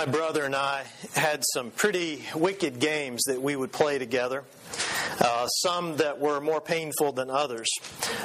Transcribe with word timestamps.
my 0.00 0.06
brother 0.06 0.46
and 0.46 0.56
I 0.56 0.84
had 1.14 1.44
some 1.52 1.70
pretty 1.70 2.24
wicked 2.34 2.78
games 2.78 3.24
that 3.24 3.42
we 3.42 3.54
would 3.54 3.70
play 3.70 3.98
together. 3.98 4.44
Uh, 5.20 5.46
some 5.48 5.96
that 5.98 6.18
were 6.18 6.40
more 6.40 6.62
painful 6.62 7.12
than 7.12 7.28
others. 7.28 7.68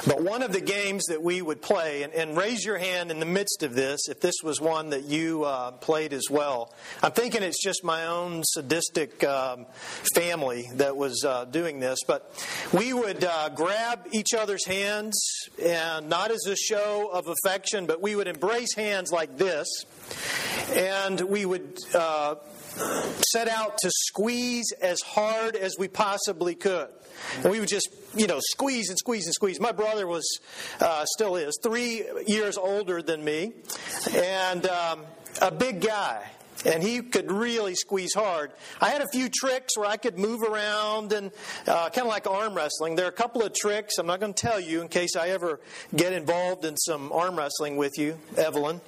But 0.07 0.23
one 0.23 0.41
of 0.41 0.53
the 0.53 0.61
games 0.61 1.03
that 1.09 1.21
we 1.21 1.41
would 1.41 1.61
play, 1.61 2.03
and, 2.03 2.13
and 2.13 2.37
raise 2.37 2.63
your 2.63 2.77
hand 2.77 3.11
in 3.11 3.19
the 3.19 3.25
midst 3.25 3.63
of 3.63 3.75
this 3.75 4.07
if 4.07 4.21
this 4.21 4.35
was 4.43 4.61
one 4.61 4.91
that 4.91 5.03
you 5.03 5.43
uh, 5.43 5.71
played 5.71 6.13
as 6.13 6.23
well. 6.29 6.73
I'm 7.03 7.11
thinking 7.11 7.43
it's 7.43 7.61
just 7.61 7.83
my 7.83 8.05
own 8.05 8.43
sadistic 8.45 9.23
um, 9.25 9.65
family 10.15 10.69
that 10.75 10.95
was 10.95 11.23
uh, 11.25 11.45
doing 11.45 11.79
this, 11.79 11.99
but 12.07 12.31
we 12.71 12.93
would 12.93 13.23
uh, 13.23 13.49
grab 13.49 14.07
each 14.11 14.33
other's 14.33 14.65
hands, 14.65 15.21
and 15.61 16.07
not 16.07 16.31
as 16.31 16.45
a 16.47 16.55
show 16.55 17.09
of 17.11 17.27
affection, 17.27 17.87
but 17.87 18.01
we 18.01 18.15
would 18.15 18.27
embrace 18.27 18.73
hands 18.73 19.11
like 19.11 19.37
this, 19.37 19.67
and 20.73 21.19
we 21.21 21.45
would 21.45 21.77
uh, 21.93 22.35
set 23.31 23.47
out 23.47 23.77
to 23.79 23.91
squeeze 23.91 24.71
as 24.81 25.01
hard 25.01 25.55
as 25.55 25.75
we 25.77 25.87
possibly 25.87 26.55
could. 26.55 26.89
And 27.41 27.51
we 27.51 27.59
would 27.59 27.69
just, 27.69 27.89
you 28.15 28.27
know, 28.27 28.39
squeeze 28.41 28.89
and 28.89 28.97
squeeze 28.97 29.25
and 29.25 29.33
squeeze. 29.33 29.59
My 29.59 29.71
brother 29.71 30.07
was, 30.07 30.39
uh, 30.79 31.05
still 31.05 31.35
is, 31.35 31.57
three 31.63 32.03
years 32.27 32.57
older 32.57 33.01
than 33.01 33.23
me, 33.23 33.53
and 34.13 34.65
um, 34.67 35.01
a 35.41 35.51
big 35.51 35.81
guy 35.81 36.23
and 36.65 36.81
he 36.81 37.01
could 37.01 37.31
really 37.31 37.75
squeeze 37.75 38.13
hard. 38.13 38.51
I 38.81 38.89
had 38.89 39.01
a 39.01 39.07
few 39.11 39.29
tricks 39.29 39.77
where 39.77 39.87
I 39.87 39.97
could 39.97 40.17
move 40.17 40.41
around 40.41 41.11
and 41.13 41.31
uh, 41.67 41.89
kind 41.89 42.07
of 42.07 42.07
like 42.07 42.27
arm 42.27 42.53
wrestling. 42.53 42.95
There 42.95 43.05
are 43.05 43.09
a 43.09 43.11
couple 43.11 43.43
of 43.43 43.53
tricks 43.53 43.97
I'm 43.97 44.07
not 44.07 44.19
going 44.19 44.33
to 44.33 44.41
tell 44.41 44.59
you 44.59 44.81
in 44.81 44.87
case 44.87 45.15
I 45.15 45.29
ever 45.29 45.59
get 45.95 46.13
involved 46.13 46.65
in 46.65 46.77
some 46.77 47.11
arm 47.11 47.37
wrestling 47.37 47.77
with 47.77 47.97
you, 47.97 48.17
Evelyn. 48.37 48.81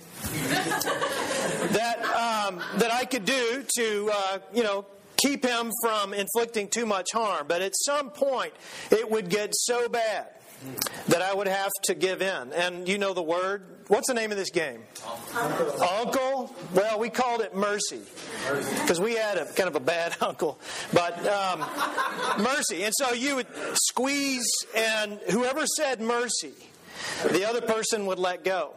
That 1.71 1.99
um, 2.03 2.61
that 2.77 2.91
I 2.91 3.05
could 3.05 3.25
do 3.25 3.63
to 3.77 4.11
uh, 4.13 4.39
you 4.53 4.63
know 4.63 4.85
keep 5.17 5.45
him 5.45 5.71
from 5.81 6.13
inflicting 6.13 6.67
too 6.67 6.85
much 6.85 7.07
harm. 7.13 7.45
But 7.47 7.61
at 7.61 7.73
some 7.75 8.11
point, 8.11 8.53
it 8.91 9.09
would 9.09 9.29
get 9.29 9.55
so 9.55 9.89
bad 9.89 10.27
that 11.07 11.21
I 11.21 11.33
would 11.33 11.47
have 11.47 11.71
to 11.83 11.95
give 11.95 12.21
in. 12.21 12.53
And 12.53 12.87
you 12.87 12.97
know 12.97 13.13
the 13.13 13.23
word. 13.23 13.63
What's 13.87 14.07
the 14.07 14.13
name 14.13 14.31
of 14.31 14.37
this 14.37 14.49
game? 14.49 14.81
Uncle. 15.33 15.83
uncle? 15.83 16.55
Well, 16.73 16.99
we 16.99 17.09
called 17.09 17.41
it 17.41 17.55
mercy 17.55 18.01
because 18.81 18.99
we 18.99 19.15
had 19.15 19.37
a 19.37 19.45
kind 19.53 19.69
of 19.69 19.75
a 19.75 19.79
bad 19.79 20.15
uncle, 20.21 20.59
but 20.91 21.25
um, 21.25 21.63
mercy. 22.39 22.83
And 22.83 22.93
so 22.97 23.13
you 23.13 23.37
would 23.37 23.47
squeeze, 23.75 24.49
and 24.75 25.19
whoever 25.31 25.65
said 25.65 26.01
mercy, 26.01 26.53
the 27.31 27.47
other 27.47 27.61
person 27.61 28.05
would 28.07 28.19
let 28.19 28.43
go. 28.43 28.73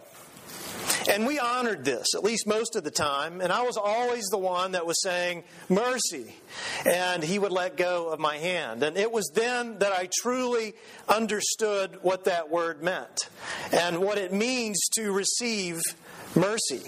And 1.08 1.26
we 1.26 1.38
honored 1.38 1.84
this, 1.84 2.06
at 2.14 2.22
least 2.22 2.46
most 2.46 2.76
of 2.76 2.84
the 2.84 2.90
time. 2.90 3.40
And 3.40 3.52
I 3.52 3.62
was 3.62 3.76
always 3.76 4.26
the 4.26 4.38
one 4.38 4.72
that 4.72 4.86
was 4.86 5.00
saying, 5.02 5.44
Mercy. 5.68 6.34
And 6.84 7.22
he 7.22 7.38
would 7.38 7.52
let 7.52 7.76
go 7.76 8.08
of 8.08 8.18
my 8.20 8.36
hand. 8.36 8.82
And 8.82 8.96
it 8.96 9.10
was 9.10 9.30
then 9.34 9.78
that 9.78 9.92
I 9.92 10.08
truly 10.20 10.74
understood 11.08 11.98
what 12.02 12.24
that 12.24 12.50
word 12.50 12.82
meant 12.82 13.28
and 13.72 14.00
what 14.00 14.18
it 14.18 14.32
means 14.32 14.78
to 14.94 15.12
receive 15.12 15.80
mercy. 16.34 16.82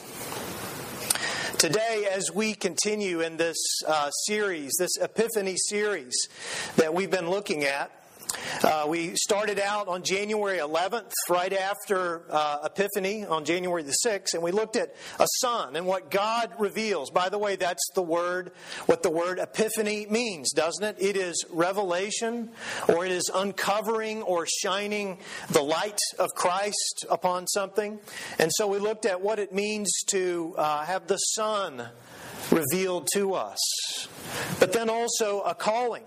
Today, 1.58 2.08
as 2.10 2.30
we 2.34 2.54
continue 2.54 3.20
in 3.20 3.36
this 3.36 3.56
uh, 3.86 4.10
series, 4.26 4.72
this 4.78 4.96
Epiphany 5.00 5.56
series 5.56 6.28
that 6.76 6.92
we've 6.92 7.10
been 7.10 7.30
looking 7.30 7.62
at, 7.64 7.90
uh, 8.62 8.86
we 8.88 9.14
started 9.16 9.58
out 9.58 9.88
on 9.88 10.02
January 10.02 10.58
11th, 10.58 11.12
right 11.28 11.52
after 11.52 12.22
uh, 12.30 12.58
Epiphany 12.64 13.24
on 13.24 13.44
January 13.44 13.82
the 13.82 13.96
6th, 14.04 14.34
and 14.34 14.42
we 14.42 14.52
looked 14.52 14.76
at 14.76 14.94
a 15.18 15.26
son 15.40 15.76
and 15.76 15.86
what 15.86 16.10
God 16.10 16.52
reveals. 16.58 17.10
By 17.10 17.28
the 17.28 17.38
way, 17.38 17.56
that's 17.56 17.82
the 17.94 18.02
word, 18.02 18.52
what 18.86 19.02
the 19.02 19.10
word 19.10 19.38
epiphany 19.38 20.06
means, 20.08 20.52
doesn't 20.52 20.84
it? 20.84 20.96
It 20.98 21.16
is 21.16 21.44
revelation, 21.50 22.50
or 22.88 23.04
it 23.04 23.12
is 23.12 23.30
uncovering 23.34 24.22
or 24.22 24.46
shining 24.46 25.18
the 25.50 25.62
light 25.62 26.00
of 26.18 26.30
Christ 26.34 27.06
upon 27.10 27.46
something. 27.46 27.98
And 28.38 28.50
so 28.54 28.66
we 28.66 28.78
looked 28.78 29.06
at 29.06 29.20
what 29.20 29.38
it 29.38 29.52
means 29.52 29.90
to 30.08 30.54
uh, 30.56 30.84
have 30.84 31.06
the 31.06 31.18
Son 31.18 31.88
revealed 32.50 33.08
to 33.14 33.34
us, 33.34 34.08
but 34.58 34.72
then 34.72 34.90
also 34.90 35.40
a 35.42 35.54
calling. 35.54 36.04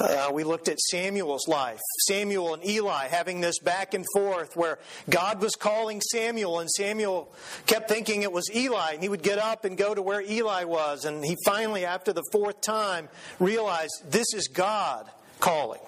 Uh, 0.00 0.30
we 0.32 0.44
looked 0.44 0.68
at 0.68 0.80
Samuel's 0.80 1.46
life. 1.48 1.80
Samuel 2.06 2.54
and 2.54 2.64
Eli 2.64 3.08
having 3.08 3.40
this 3.40 3.58
back 3.58 3.94
and 3.94 4.04
forth 4.14 4.56
where 4.56 4.78
God 5.08 5.40
was 5.40 5.54
calling 5.54 6.00
Samuel, 6.00 6.60
and 6.60 6.70
Samuel 6.70 7.32
kept 7.66 7.88
thinking 7.88 8.22
it 8.22 8.32
was 8.32 8.50
Eli, 8.54 8.92
and 8.92 9.02
he 9.02 9.08
would 9.08 9.22
get 9.22 9.38
up 9.38 9.64
and 9.64 9.76
go 9.76 9.94
to 9.94 10.02
where 10.02 10.20
Eli 10.20 10.64
was. 10.64 11.04
And 11.04 11.24
he 11.24 11.36
finally, 11.44 11.84
after 11.84 12.12
the 12.12 12.24
fourth 12.32 12.60
time, 12.60 13.08
realized 13.38 14.10
this 14.10 14.32
is 14.34 14.48
God 14.48 15.08
calling. 15.40 15.80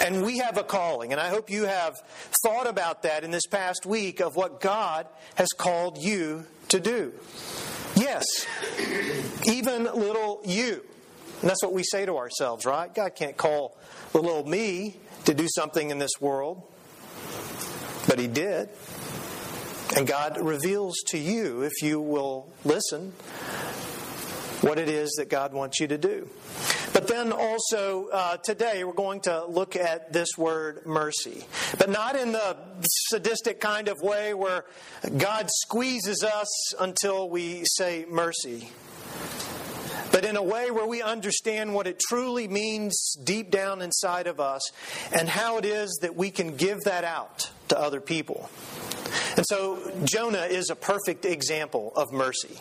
And 0.00 0.24
we 0.24 0.38
have 0.38 0.56
a 0.56 0.62
calling, 0.62 1.12
and 1.12 1.20
I 1.20 1.28
hope 1.28 1.50
you 1.50 1.64
have 1.64 1.94
thought 2.42 2.66
about 2.66 3.02
that 3.02 3.22
in 3.22 3.30
this 3.30 3.46
past 3.46 3.84
week 3.84 4.20
of 4.20 4.34
what 4.34 4.60
God 4.60 5.06
has 5.34 5.48
called 5.48 5.98
you 5.98 6.46
to 6.68 6.80
do. 6.80 7.12
Yes, 7.96 8.24
even 9.46 9.84
little 9.84 10.40
you 10.44 10.82
and 11.40 11.48
that's 11.48 11.62
what 11.62 11.72
we 11.72 11.82
say 11.82 12.04
to 12.04 12.18
ourselves, 12.18 12.66
right? 12.66 12.94
God 12.94 13.14
can't 13.14 13.36
call 13.36 13.76
the 14.12 14.20
little 14.20 14.46
me 14.46 14.96
to 15.24 15.32
do 15.32 15.46
something 15.48 15.90
in 15.90 15.98
this 15.98 16.20
world. 16.20 16.62
But 18.06 18.18
He 18.18 18.26
did. 18.26 18.68
And 19.96 20.06
God 20.06 20.38
reveals 20.38 20.96
to 21.08 21.18
you, 21.18 21.62
if 21.62 21.82
you 21.82 22.00
will 22.00 22.46
listen, 22.64 23.12
what 24.60 24.78
it 24.78 24.88
is 24.88 25.14
that 25.18 25.30
God 25.30 25.54
wants 25.54 25.80
you 25.80 25.88
to 25.88 25.98
do. 25.98 26.28
But 26.92 27.08
then 27.08 27.32
also 27.32 28.08
uh, 28.08 28.36
today 28.36 28.84
we're 28.84 28.92
going 28.92 29.20
to 29.22 29.46
look 29.46 29.76
at 29.76 30.12
this 30.12 30.28
word 30.36 30.84
mercy. 30.84 31.44
But 31.78 31.88
not 31.88 32.16
in 32.16 32.32
the 32.32 32.56
sadistic 33.08 33.60
kind 33.60 33.88
of 33.88 33.96
way 34.02 34.34
where 34.34 34.64
God 35.16 35.48
squeezes 35.50 36.22
us 36.22 36.74
until 36.78 37.30
we 37.30 37.62
say 37.64 38.04
mercy 38.08 38.68
but 40.20 40.28
in 40.28 40.36
a 40.36 40.42
way 40.42 40.70
where 40.70 40.86
we 40.86 41.00
understand 41.00 41.72
what 41.72 41.86
it 41.86 41.98
truly 41.98 42.46
means 42.46 43.16
deep 43.24 43.50
down 43.50 43.80
inside 43.80 44.26
of 44.26 44.38
us 44.38 44.60
and 45.14 45.26
how 45.30 45.56
it 45.56 45.64
is 45.64 46.00
that 46.02 46.14
we 46.14 46.30
can 46.30 46.56
give 46.56 46.78
that 46.80 47.04
out 47.04 47.50
to 47.68 47.78
other 47.78 48.02
people. 48.02 48.50
And 49.38 49.46
so 49.46 49.80
Jonah 50.04 50.42
is 50.42 50.68
a 50.68 50.76
perfect 50.76 51.24
example 51.24 51.94
of 51.96 52.12
mercy. 52.12 52.58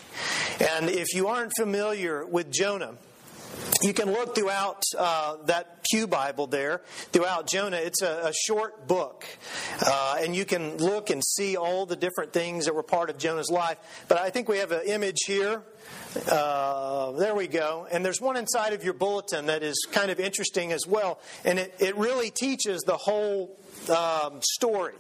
And 0.72 0.90
if 0.90 1.14
you 1.14 1.28
aren't 1.28 1.52
familiar 1.58 2.26
with 2.26 2.50
Jonah, 2.50 2.94
you 3.82 3.94
can 3.94 4.12
look 4.12 4.36
throughout 4.36 4.84
uh, 4.98 5.38
that 5.46 5.84
Pew 5.90 6.08
Bible 6.08 6.48
there, 6.48 6.82
throughout 7.12 7.48
Jonah. 7.48 7.78
It's 7.78 8.02
a, 8.02 8.28
a 8.28 8.34
short 8.34 8.88
book. 8.88 9.26
Uh, 9.86 10.18
and 10.20 10.36
you 10.36 10.46
can 10.46 10.78
look 10.78 11.10
and 11.10 11.24
see 11.24 11.58
all 11.58 11.86
the 11.86 11.96
different 11.96 12.34
things 12.34 12.66
that 12.66 12.76
were 12.76 12.84
part 12.84 13.10
of 13.10 13.18
Jonah's 13.18 13.50
life. 13.50 13.78
But 14.08 14.20
I 14.20 14.30
think 14.30 14.50
we 14.50 14.58
have 14.60 14.72
an 14.72 14.82
image 14.86 15.20
here 15.26 15.64
uh, 16.28 17.12
there 17.12 17.36
we 17.36 17.48
go. 17.48 17.88
And 17.92 18.04
there's 18.04 18.20
one 18.20 18.36
inside 18.36 18.74
of 18.74 18.84
your 18.84 18.94
bulletin 18.94 19.46
that 19.46 19.64
is 19.64 19.88
kind 19.92 20.10
of 20.12 20.20
interesting 20.20 20.72
as 20.72 20.88
well. 20.88 21.20
And 21.46 21.60
it, 21.60 21.76
it 21.80 21.96
really 21.98 22.32
teaches 22.32 22.82
the 22.82 22.98
whole 22.98 23.58
um, 23.90 24.40
story. 24.42 24.94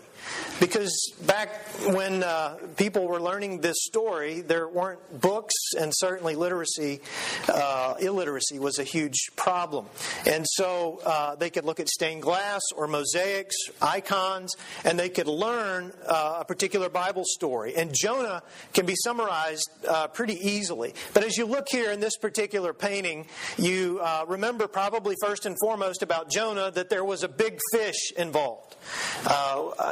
Because 0.60 1.14
back 1.26 1.50
when 1.94 2.24
uh, 2.24 2.58
people 2.76 3.08
were 3.08 3.22
learning 3.22 3.62
this 3.62 3.78
story, 3.80 4.42
there 4.42 4.68
weren't 4.68 5.00
books, 5.22 5.56
and 5.80 5.94
certainly 5.96 6.36
literacy, 6.36 7.00
uh, 7.48 7.96
illiteracy 8.00 8.60
was 8.60 8.78
a 8.78 8.84
huge 8.84 9.30
problem. 9.38 9.86
And 10.28 10.46
so 10.48 11.00
uh, 11.06 11.36
they 11.36 11.50
could 11.50 11.64
look 11.64 11.80
at 11.80 11.88
stained 11.88 12.22
glass 12.22 12.62
or 12.76 12.88
mosaics, 12.88 13.56
icons, 13.82 14.54
and 14.84 15.00
they 15.00 15.10
could 15.10 15.28
learn 15.28 15.94
uh, 16.06 16.40
a 16.42 16.46
particular 16.46 16.90
Bible 16.90 17.24
story. 17.26 17.76
And 17.76 17.92
Jonah 17.94 18.44
can 18.74 18.86
be 18.86 18.96
summarized 18.96 19.70
uh, 19.88 20.08
pretty 20.08 20.36
easily. 20.36 20.94
But 21.14 21.24
as 21.24 21.38
you 21.38 21.46
look 21.46 21.68
here 21.70 21.92
in 21.92 22.02
this 22.02 22.18
particular 22.18 22.74
painting, 22.74 23.28
you 23.58 24.00
uh, 24.02 24.26
remember 24.28 24.68
probably 24.68 25.16
first 25.22 25.46
and 25.46 25.56
foremost 25.62 26.04
about 26.04 26.30
Jonah 26.30 26.72
that 26.72 26.90
there 26.90 27.06
was 27.06 27.24
a 27.24 27.30
big 27.30 27.60
fish 27.72 28.12
involved. 28.18 28.69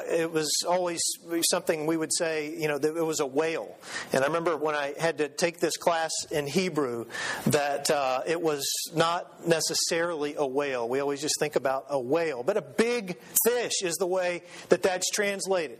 It 0.09 0.27
it 0.27 0.33
was 0.33 0.51
always 0.67 1.01
something 1.49 1.85
we 1.85 1.95
would 1.95 2.13
say, 2.13 2.53
you 2.57 2.67
know, 2.67 2.77
that 2.77 2.97
it 2.97 3.05
was 3.05 3.21
a 3.21 3.25
whale. 3.25 3.77
And 4.11 4.23
I 4.23 4.27
remember 4.27 4.57
when 4.57 4.75
I 4.75 4.93
had 4.99 5.19
to 5.19 5.29
take 5.29 5.59
this 5.59 5.77
class 5.77 6.11
in 6.31 6.47
Hebrew 6.47 7.05
that 7.47 7.89
uh, 7.89 8.23
it 8.27 8.41
was 8.41 8.67
not 8.93 9.47
necessarily 9.47 10.35
a 10.37 10.45
whale. 10.45 10.89
We 10.89 10.99
always 10.99 11.21
just 11.21 11.39
think 11.39 11.55
about 11.55 11.85
a 11.89 11.99
whale, 11.99 12.43
but 12.43 12.57
a 12.57 12.61
big 12.61 13.17
fish 13.45 13.81
is 13.83 13.95
the 13.95 14.07
way 14.07 14.43
that 14.67 14.83
that's 14.83 15.09
translated. 15.11 15.79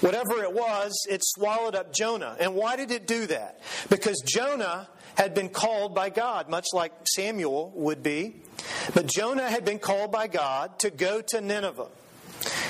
Whatever 0.00 0.42
it 0.42 0.52
was, 0.52 0.92
it 1.08 1.20
swallowed 1.22 1.74
up 1.74 1.92
Jonah. 1.92 2.36
And 2.40 2.54
why 2.54 2.76
did 2.76 2.90
it 2.90 3.06
do 3.06 3.26
that? 3.26 3.60
Because 3.90 4.22
Jonah 4.24 4.88
had 5.16 5.34
been 5.34 5.50
called 5.50 5.94
by 5.94 6.08
God, 6.08 6.48
much 6.48 6.66
like 6.72 6.92
Samuel 7.04 7.72
would 7.74 8.02
be. 8.02 8.36
But 8.94 9.06
Jonah 9.06 9.48
had 9.48 9.64
been 9.64 9.78
called 9.78 10.12
by 10.12 10.28
God 10.28 10.78
to 10.80 10.90
go 10.90 11.20
to 11.28 11.40
Nineveh. 11.40 11.88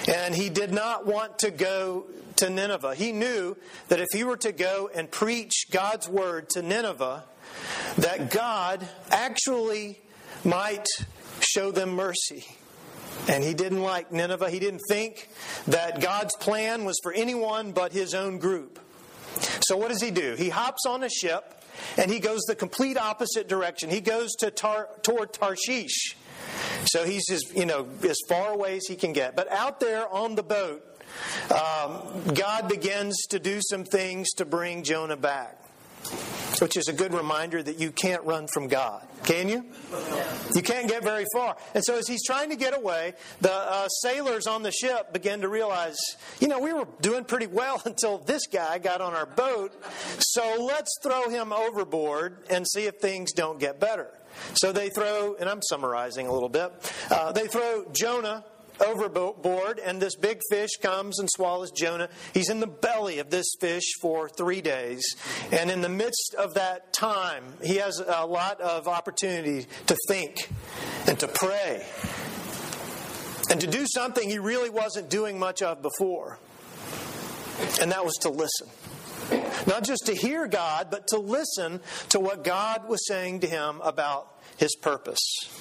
And 0.08 0.34
he 0.34 0.48
did 0.48 0.72
not 0.72 1.06
want 1.06 1.38
to 1.40 1.50
go 1.50 2.06
to 2.36 2.50
Nineveh. 2.50 2.94
He 2.94 3.12
knew 3.12 3.56
that 3.88 4.00
if 4.00 4.08
he 4.12 4.24
were 4.24 4.36
to 4.38 4.52
go 4.52 4.90
and 4.92 5.10
preach 5.10 5.66
God's 5.70 6.08
word 6.08 6.50
to 6.50 6.62
Nineveh, 6.62 7.24
that 7.98 8.30
God 8.30 8.86
actually 9.10 10.00
might 10.44 10.86
show 11.40 11.70
them 11.70 11.90
mercy. 11.90 12.44
And 13.28 13.44
he 13.44 13.54
didn't 13.54 13.82
like 13.82 14.10
Nineveh. 14.10 14.50
He 14.50 14.58
didn't 14.58 14.82
think 14.88 15.28
that 15.68 16.00
God's 16.00 16.34
plan 16.36 16.84
was 16.84 16.98
for 17.02 17.12
anyone 17.12 17.72
but 17.72 17.92
his 17.92 18.14
own 18.14 18.38
group. 18.38 18.80
So 19.60 19.76
what 19.76 19.88
does 19.88 20.02
he 20.02 20.10
do? 20.10 20.34
He 20.36 20.48
hops 20.48 20.84
on 20.86 21.04
a 21.04 21.08
ship 21.08 21.62
and 21.96 22.10
he 22.10 22.18
goes 22.18 22.42
the 22.42 22.54
complete 22.54 22.98
opposite 22.98 23.48
direction. 23.48 23.90
He 23.90 24.00
goes 24.00 24.32
to 24.36 24.50
tar, 24.50 24.88
toward 25.02 25.32
Tarshish. 25.32 26.16
So 26.86 27.04
he's 27.04 27.30
as 27.30 27.42
you 27.54 27.66
know 27.66 27.86
as 28.02 28.18
far 28.28 28.52
away 28.52 28.76
as 28.76 28.86
he 28.86 28.96
can 28.96 29.12
get. 29.12 29.36
But 29.36 29.50
out 29.50 29.80
there 29.80 30.08
on 30.12 30.34
the 30.34 30.42
boat, 30.42 30.84
um, 31.50 32.34
God 32.34 32.68
begins 32.68 33.16
to 33.30 33.38
do 33.38 33.60
some 33.70 33.84
things 33.84 34.30
to 34.32 34.44
bring 34.44 34.82
Jonah 34.82 35.16
back 35.16 35.58
which 36.60 36.76
is 36.76 36.88
a 36.88 36.92
good 36.92 37.12
reminder 37.12 37.62
that 37.62 37.80
you 37.80 37.90
can't 37.90 38.22
run 38.24 38.46
from 38.46 38.68
God. 38.68 39.04
Can 39.24 39.48
you? 39.48 39.64
You 40.54 40.62
can't 40.62 40.88
get 40.88 41.02
very 41.02 41.24
far. 41.32 41.56
And 41.74 41.82
so, 41.84 41.96
as 41.96 42.06
he's 42.06 42.24
trying 42.24 42.50
to 42.50 42.56
get 42.56 42.76
away, 42.76 43.14
the 43.40 43.52
uh, 43.52 43.88
sailors 43.88 44.46
on 44.46 44.62
the 44.62 44.72
ship 44.72 45.12
begin 45.12 45.40
to 45.42 45.48
realize, 45.48 45.96
you 46.40 46.48
know, 46.48 46.58
we 46.58 46.72
were 46.72 46.86
doing 47.00 47.24
pretty 47.24 47.46
well 47.46 47.80
until 47.86 48.18
this 48.18 48.46
guy 48.46 48.78
got 48.78 49.00
on 49.00 49.14
our 49.14 49.26
boat. 49.26 49.72
So, 50.18 50.64
let's 50.64 50.94
throw 51.02 51.28
him 51.28 51.52
overboard 51.52 52.38
and 52.50 52.66
see 52.66 52.84
if 52.86 52.96
things 52.96 53.32
don't 53.32 53.58
get 53.58 53.80
better. 53.80 54.08
So, 54.54 54.72
they 54.72 54.88
throw, 54.90 55.34
and 55.34 55.48
I'm 55.48 55.62
summarizing 55.62 56.26
a 56.26 56.32
little 56.32 56.48
bit, 56.48 56.72
uh, 57.10 57.32
they 57.32 57.46
throw 57.46 57.84
Jonah 57.92 58.44
overboard, 58.80 59.78
and 59.78 60.00
this 60.00 60.16
big 60.16 60.40
fish 60.50 60.70
comes 60.80 61.18
and 61.18 61.28
swallows 61.30 61.70
Jonah. 61.70 62.08
He's 62.34 62.50
in 62.50 62.60
the 62.60 62.66
belly 62.66 63.18
of 63.18 63.30
this 63.30 63.46
fish 63.60 63.84
for 64.00 64.28
three 64.28 64.60
days. 64.60 65.04
And 65.50 65.70
in 65.70 65.80
the 65.80 65.88
midst 65.88 66.34
of 66.38 66.54
that 66.54 66.92
time, 66.92 67.44
he 67.62 67.76
has 67.76 68.00
a 68.00 68.26
lot 68.26 68.60
of 68.60 68.88
opportunity 68.88 69.66
to 69.86 69.96
think 70.08 70.48
and 71.06 71.18
to 71.20 71.28
pray 71.28 71.86
and 73.50 73.60
to 73.60 73.66
do 73.66 73.84
something 73.86 74.28
he 74.28 74.38
really 74.38 74.70
wasn't 74.70 75.10
doing 75.10 75.38
much 75.38 75.62
of 75.62 75.82
before. 75.82 76.38
And 77.80 77.92
that 77.92 78.04
was 78.04 78.14
to 78.22 78.30
listen. 78.30 78.68
Not 79.66 79.84
just 79.84 80.06
to 80.06 80.14
hear 80.14 80.46
God, 80.46 80.88
but 80.90 81.08
to 81.08 81.18
listen 81.18 81.80
to 82.10 82.20
what 82.20 82.44
God 82.44 82.88
was 82.88 83.06
saying 83.06 83.40
to 83.40 83.46
him 83.46 83.80
about 83.82 84.28
his 84.56 84.74
purpose 84.76 85.20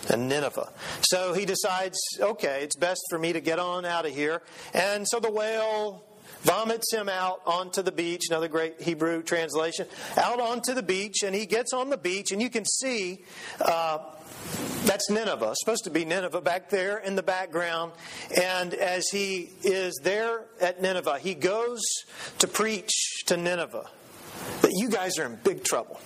and 0.10 0.28
Nineveh. 0.30 0.72
So 1.02 1.34
he 1.34 1.46
decides, 1.46 2.00
okay, 2.20 2.62
it's 2.64 2.76
best 2.76 3.02
for 3.10 3.18
me 3.18 3.34
to 3.34 3.42
get 3.42 3.60
on 3.60 3.86
out 3.86 4.06
of 4.06 4.14
here. 4.14 4.42
And 4.74 5.08
so 5.08 5.20
the 5.20 5.32
whale 5.32 6.04
vomits 6.42 6.92
him 6.94 7.10
out 7.10 7.42
onto 7.46 7.82
the 7.82 7.92
beach, 7.92 8.24
another 8.30 8.48
great 8.48 8.82
Hebrew 8.82 9.24
translation, 9.24 9.88
out 10.18 10.40
onto 10.40 10.74
the 10.74 10.84
beach, 10.84 11.24
and 11.24 11.36
he 11.36 11.46
gets 11.46 11.74
on 11.74 11.90
the 11.90 11.98
beach, 11.98 12.32
and 12.32 12.42
you 12.42 12.50
can 12.50 12.66
see. 12.66 13.24
Uh, 13.60 14.00
that's 14.86 15.10
Nineveh, 15.10 15.54
supposed 15.56 15.84
to 15.86 15.90
be 15.90 16.06
Nineveh 16.06 16.42
back 16.42 16.70
there 16.70 16.98
in 16.98 17.16
the 17.16 17.24
background. 17.24 17.94
And 18.42 18.74
as 18.74 19.08
he 19.10 19.52
is 19.64 20.00
there 20.04 20.46
at 20.60 20.82
Nineveh, 20.82 21.20
he 21.20 21.34
goes 21.34 21.82
to 22.40 22.48
preach 22.48 23.24
to 23.28 23.38
Nineveh 23.38 23.90
that 24.62 24.72
you 24.74 24.90
guys 24.90 25.18
are 25.18 25.26
in 25.26 25.38
big 25.44 25.64
trouble. 25.64 26.00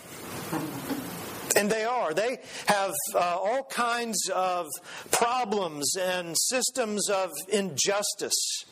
And 1.55 1.69
they 1.69 1.85
are. 1.85 2.13
They 2.13 2.39
have 2.67 2.93
uh, 3.13 3.19
all 3.19 3.63
kinds 3.63 4.29
of 4.29 4.67
problems 5.11 5.95
and 5.97 6.35
systems 6.37 7.09
of 7.09 7.31
injustice 7.51 8.65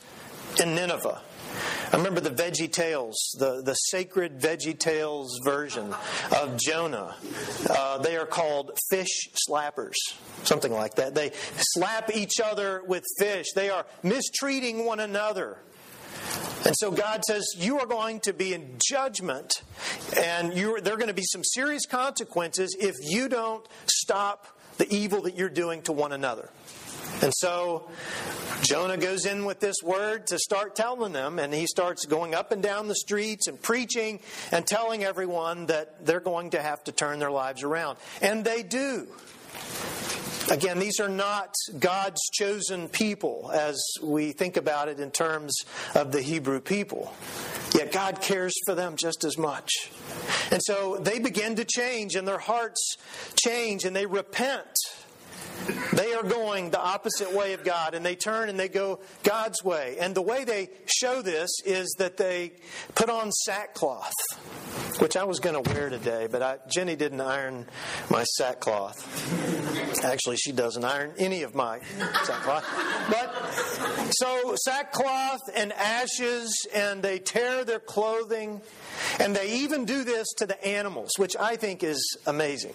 in 0.61 0.75
Nineveh. 0.75 1.21
I 1.91 1.97
remember 1.97 2.21
the 2.21 2.31
Veggie 2.31 2.71
Tales, 2.71 3.35
the, 3.37 3.61
the 3.61 3.73
sacred 3.73 4.39
Veggie 4.39 4.77
Tales 4.77 5.39
version 5.43 5.93
of 6.35 6.57
Jonah. 6.57 7.15
Uh, 7.69 7.97
they 7.99 8.17
are 8.17 8.25
called 8.25 8.71
fish 8.89 9.29
slappers, 9.47 9.93
something 10.43 10.71
like 10.71 10.95
that. 10.95 11.13
They 11.15 11.31
slap 11.57 12.15
each 12.15 12.39
other 12.43 12.81
with 12.87 13.03
fish. 13.19 13.47
They 13.53 13.69
are 13.69 13.85
mistreating 14.01 14.85
one 14.85 14.99
another. 14.99 15.59
And 16.65 16.75
so 16.77 16.91
God 16.91 17.23
says, 17.25 17.45
You 17.57 17.79
are 17.79 17.85
going 17.85 18.21
to 18.21 18.33
be 18.33 18.53
in 18.53 18.77
judgment, 18.83 19.61
and 20.17 20.53
there 20.53 20.93
are 20.93 20.97
going 20.97 21.07
to 21.07 21.13
be 21.13 21.25
some 21.25 21.43
serious 21.43 21.85
consequences 21.85 22.75
if 22.79 22.95
you 23.01 23.27
don't 23.27 23.67
stop 23.87 24.47
the 24.77 24.91
evil 24.93 25.23
that 25.23 25.35
you're 25.35 25.49
doing 25.49 25.81
to 25.83 25.91
one 25.91 26.11
another. 26.11 26.49
And 27.23 27.33
so 27.33 27.89
Jonah 28.63 28.97
goes 28.97 29.25
in 29.25 29.45
with 29.45 29.61
this 29.61 29.77
word 29.81 30.27
to 30.27 30.37
start 30.37 30.75
telling 30.75 31.13
them, 31.13 31.39
and 31.39 31.53
he 31.53 31.65
starts 31.67 32.05
going 32.05 32.35
up 32.35 32.51
and 32.51 32.61
down 32.61 32.89
the 32.89 32.95
streets 32.95 33.47
and 33.47 33.61
preaching 33.61 34.19
and 34.51 34.67
telling 34.67 35.05
everyone 35.05 35.67
that 35.67 36.05
they're 36.05 36.19
going 36.19 36.49
to 36.49 36.61
have 36.61 36.83
to 36.83 36.91
turn 36.91 37.19
their 37.19 37.31
lives 37.31 37.63
around. 37.63 37.97
And 38.21 38.43
they 38.43 38.61
do. 38.61 39.07
Again, 40.51 40.79
these 40.79 40.99
are 40.99 41.07
not 41.07 41.53
God's 41.79 42.19
chosen 42.33 42.89
people 42.89 43.49
as 43.53 43.81
we 44.01 44.33
think 44.33 44.57
about 44.57 44.89
it 44.89 44.99
in 44.99 45.09
terms 45.09 45.55
of 45.95 46.11
the 46.11 46.21
Hebrew 46.21 46.59
people. 46.59 47.13
Yet 47.73 47.93
God 47.93 48.19
cares 48.19 48.53
for 48.65 48.75
them 48.75 48.97
just 48.97 49.23
as 49.23 49.37
much. 49.37 49.71
And 50.51 50.61
so 50.61 50.97
they 50.97 51.19
begin 51.19 51.55
to 51.55 51.63
change, 51.63 52.15
and 52.15 52.27
their 52.27 52.37
hearts 52.37 52.97
change, 53.41 53.85
and 53.85 53.95
they 53.95 54.05
repent. 54.05 54.67
They 55.93 56.13
are 56.13 56.23
going 56.23 56.71
the 56.71 56.79
opposite 56.79 57.33
way 57.33 57.53
of 57.53 57.63
God, 57.63 57.93
and 57.93 58.05
they 58.05 58.15
turn 58.15 58.49
and 58.49 58.59
they 58.59 58.69
go 58.69 58.99
God's 59.23 59.63
way. 59.63 59.97
And 59.99 60.13
the 60.15 60.21
way 60.21 60.43
they 60.43 60.69
show 60.85 61.21
this 61.21 61.49
is 61.65 61.95
that 61.99 62.17
they 62.17 62.53
put 62.95 63.09
on 63.09 63.31
sackcloth 63.31 64.13
which 64.99 65.17
I 65.17 65.23
was 65.23 65.39
going 65.39 65.61
to 65.61 65.73
wear 65.73 65.89
today, 65.89 66.27
but 66.29 66.41
I, 66.41 66.57
Jenny 66.67 66.95
didn't 66.95 67.21
iron 67.21 67.65
my 68.09 68.23
sackcloth. 68.23 70.03
Actually, 70.03 70.37
she 70.37 70.51
doesn't 70.51 70.83
iron 70.83 71.13
any 71.17 71.43
of 71.43 71.55
my 71.55 71.79
sackcloth. 72.23 72.65
But 73.09 74.11
so 74.11 74.55
sackcloth 74.55 75.41
and 75.55 75.73
ashes, 75.73 76.53
and 76.73 77.01
they 77.01 77.19
tear 77.19 77.63
their 77.63 77.79
clothing, 77.79 78.61
and 79.19 79.35
they 79.35 79.51
even 79.59 79.85
do 79.85 80.03
this 80.03 80.27
to 80.37 80.45
the 80.45 80.63
animals, 80.65 81.11
which 81.17 81.35
I 81.39 81.55
think 81.55 81.83
is 81.83 82.17
amazing. 82.25 82.73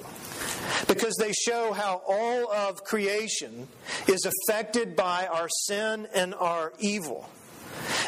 Because 0.87 1.17
they 1.19 1.33
show 1.33 1.73
how 1.73 2.03
all 2.07 2.53
of 2.53 2.85
creation 2.85 3.69
is 4.07 4.27
affected 4.27 4.95
by 4.97 5.27
our 5.27 5.49
sin 5.49 6.07
and 6.15 6.35
our 6.35 6.73
evil. 6.79 7.29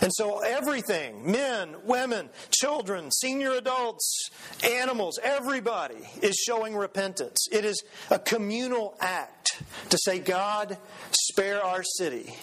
And 0.03 0.11
so 0.15 0.41
everything, 0.41 1.31
men, 1.31 1.77
women, 1.85 2.31
children, 2.50 3.11
senior 3.11 3.53
adults, 3.53 4.31
animals, 4.65 5.19
everybody 5.23 6.09
is 6.23 6.37
showing 6.37 6.75
repentance. 6.75 7.47
It 7.53 7.65
is 7.65 7.83
a 8.11 8.19
communal 8.19 8.97
act 9.00 9.62
to 9.91 9.99
say, 9.99 10.19
God, 10.19 10.79
spare 11.11 11.62
our 11.62 11.83
city. 11.83 12.35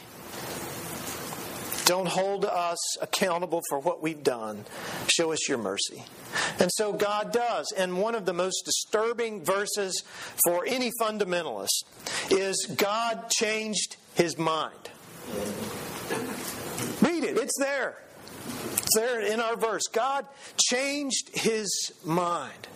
Don't 1.87 2.09
hold 2.09 2.43
us 2.43 2.97
accountable 3.01 3.61
for 3.69 3.79
what 3.79 4.03
we've 4.03 4.21
done. 4.21 4.65
Show 5.07 5.31
us 5.31 5.47
your 5.47 5.57
mercy. 5.57 6.03
And 6.59 6.69
so 6.73 6.91
God 6.91 7.31
does. 7.31 7.73
And 7.77 8.01
one 8.01 8.13
of 8.13 8.25
the 8.25 8.33
most 8.33 8.63
disturbing 8.65 9.45
verses 9.45 10.03
for 10.45 10.65
any 10.67 10.91
fundamentalist 11.01 11.85
is 12.29 12.65
God 12.77 13.29
changed 13.29 13.95
his 14.15 14.37
mind. 14.37 14.73
Read 17.01 17.23
it, 17.23 17.37
it's 17.37 17.57
there. 17.57 17.97
It's 18.73 18.95
there 18.95 19.21
in 19.21 19.39
our 19.39 19.55
verse. 19.55 19.87
God 19.87 20.25
changed 20.69 21.29
his 21.33 21.93
mind 22.03 22.67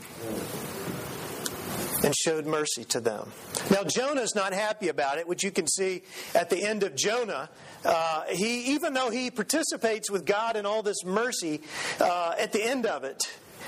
and 2.04 2.16
showed 2.16 2.46
mercy 2.46 2.84
to 2.86 3.00
them. 3.00 3.32
Now, 3.70 3.84
Jonah's 3.84 4.36
not 4.36 4.54
happy 4.54 4.90
about 4.90 5.18
it, 5.18 5.28
which 5.28 5.44
you 5.44 5.52
can 5.52 5.68
see 5.68 6.04
at 6.36 6.50
the 6.50 6.64
end 6.64 6.84
of 6.84 6.96
Jonah. 6.96 7.50
Uh, 7.84 8.24
he, 8.30 8.74
even 8.74 8.94
though 8.94 9.10
he 9.10 9.32
participates 9.32 10.10
with 10.12 10.26
God 10.26 10.56
in 10.56 10.66
all 10.66 10.84
this 10.84 11.04
mercy, 11.04 11.62
uh, 12.00 12.36
at 12.38 12.52
the 12.52 12.64
end 12.64 12.86
of 12.86 13.04
it, 13.04 13.24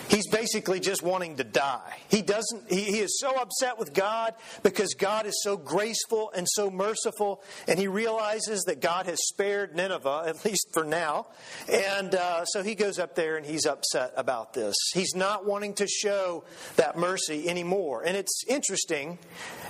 He's 0.10 0.28
basically 0.28 0.80
just 0.80 1.02
wanting 1.02 1.38
to 1.38 1.44
die. 1.44 1.98
He 2.10 2.22
doesn't 2.22 2.70
he, 2.70 2.84
he, 2.84 3.00
is 3.00 3.20
so 3.20 3.36
upset 3.36 3.80
with 3.80 3.94
God 3.94 4.34
because 4.62 4.94
God 4.94 5.26
is 5.26 5.42
so 5.44 5.58
graceful 5.58 6.32
and 6.36 6.48
so 6.50 6.70
merciful, 6.70 7.42
and 7.68 7.80
he 7.80 7.88
realizes 7.88 8.64
that 8.64 8.82
God 8.82 9.06
has 9.06 9.18
spared 9.28 9.76
Nineveh, 9.76 10.24
at 10.28 10.44
least 10.46 10.68
for 10.74 10.84
now. 10.84 11.28
And 11.72 12.14
uh, 12.16 12.46
so 12.46 12.64
he 12.64 12.76
goes 12.76 13.00
up 13.00 13.16
there 13.16 13.38
and 13.38 13.46
he's 13.46 13.66
upset 13.66 14.14
about 14.16 14.54
this. 14.54 14.76
He's 14.94 15.16
not 15.16 15.46
wanting 15.46 15.74
to 15.76 15.88
show 15.88 16.44
that 16.76 16.98
mercy 16.98 17.50
anymore. 17.50 18.04
And 18.04 18.18
it's 18.18 18.44
interesting, 18.48 19.18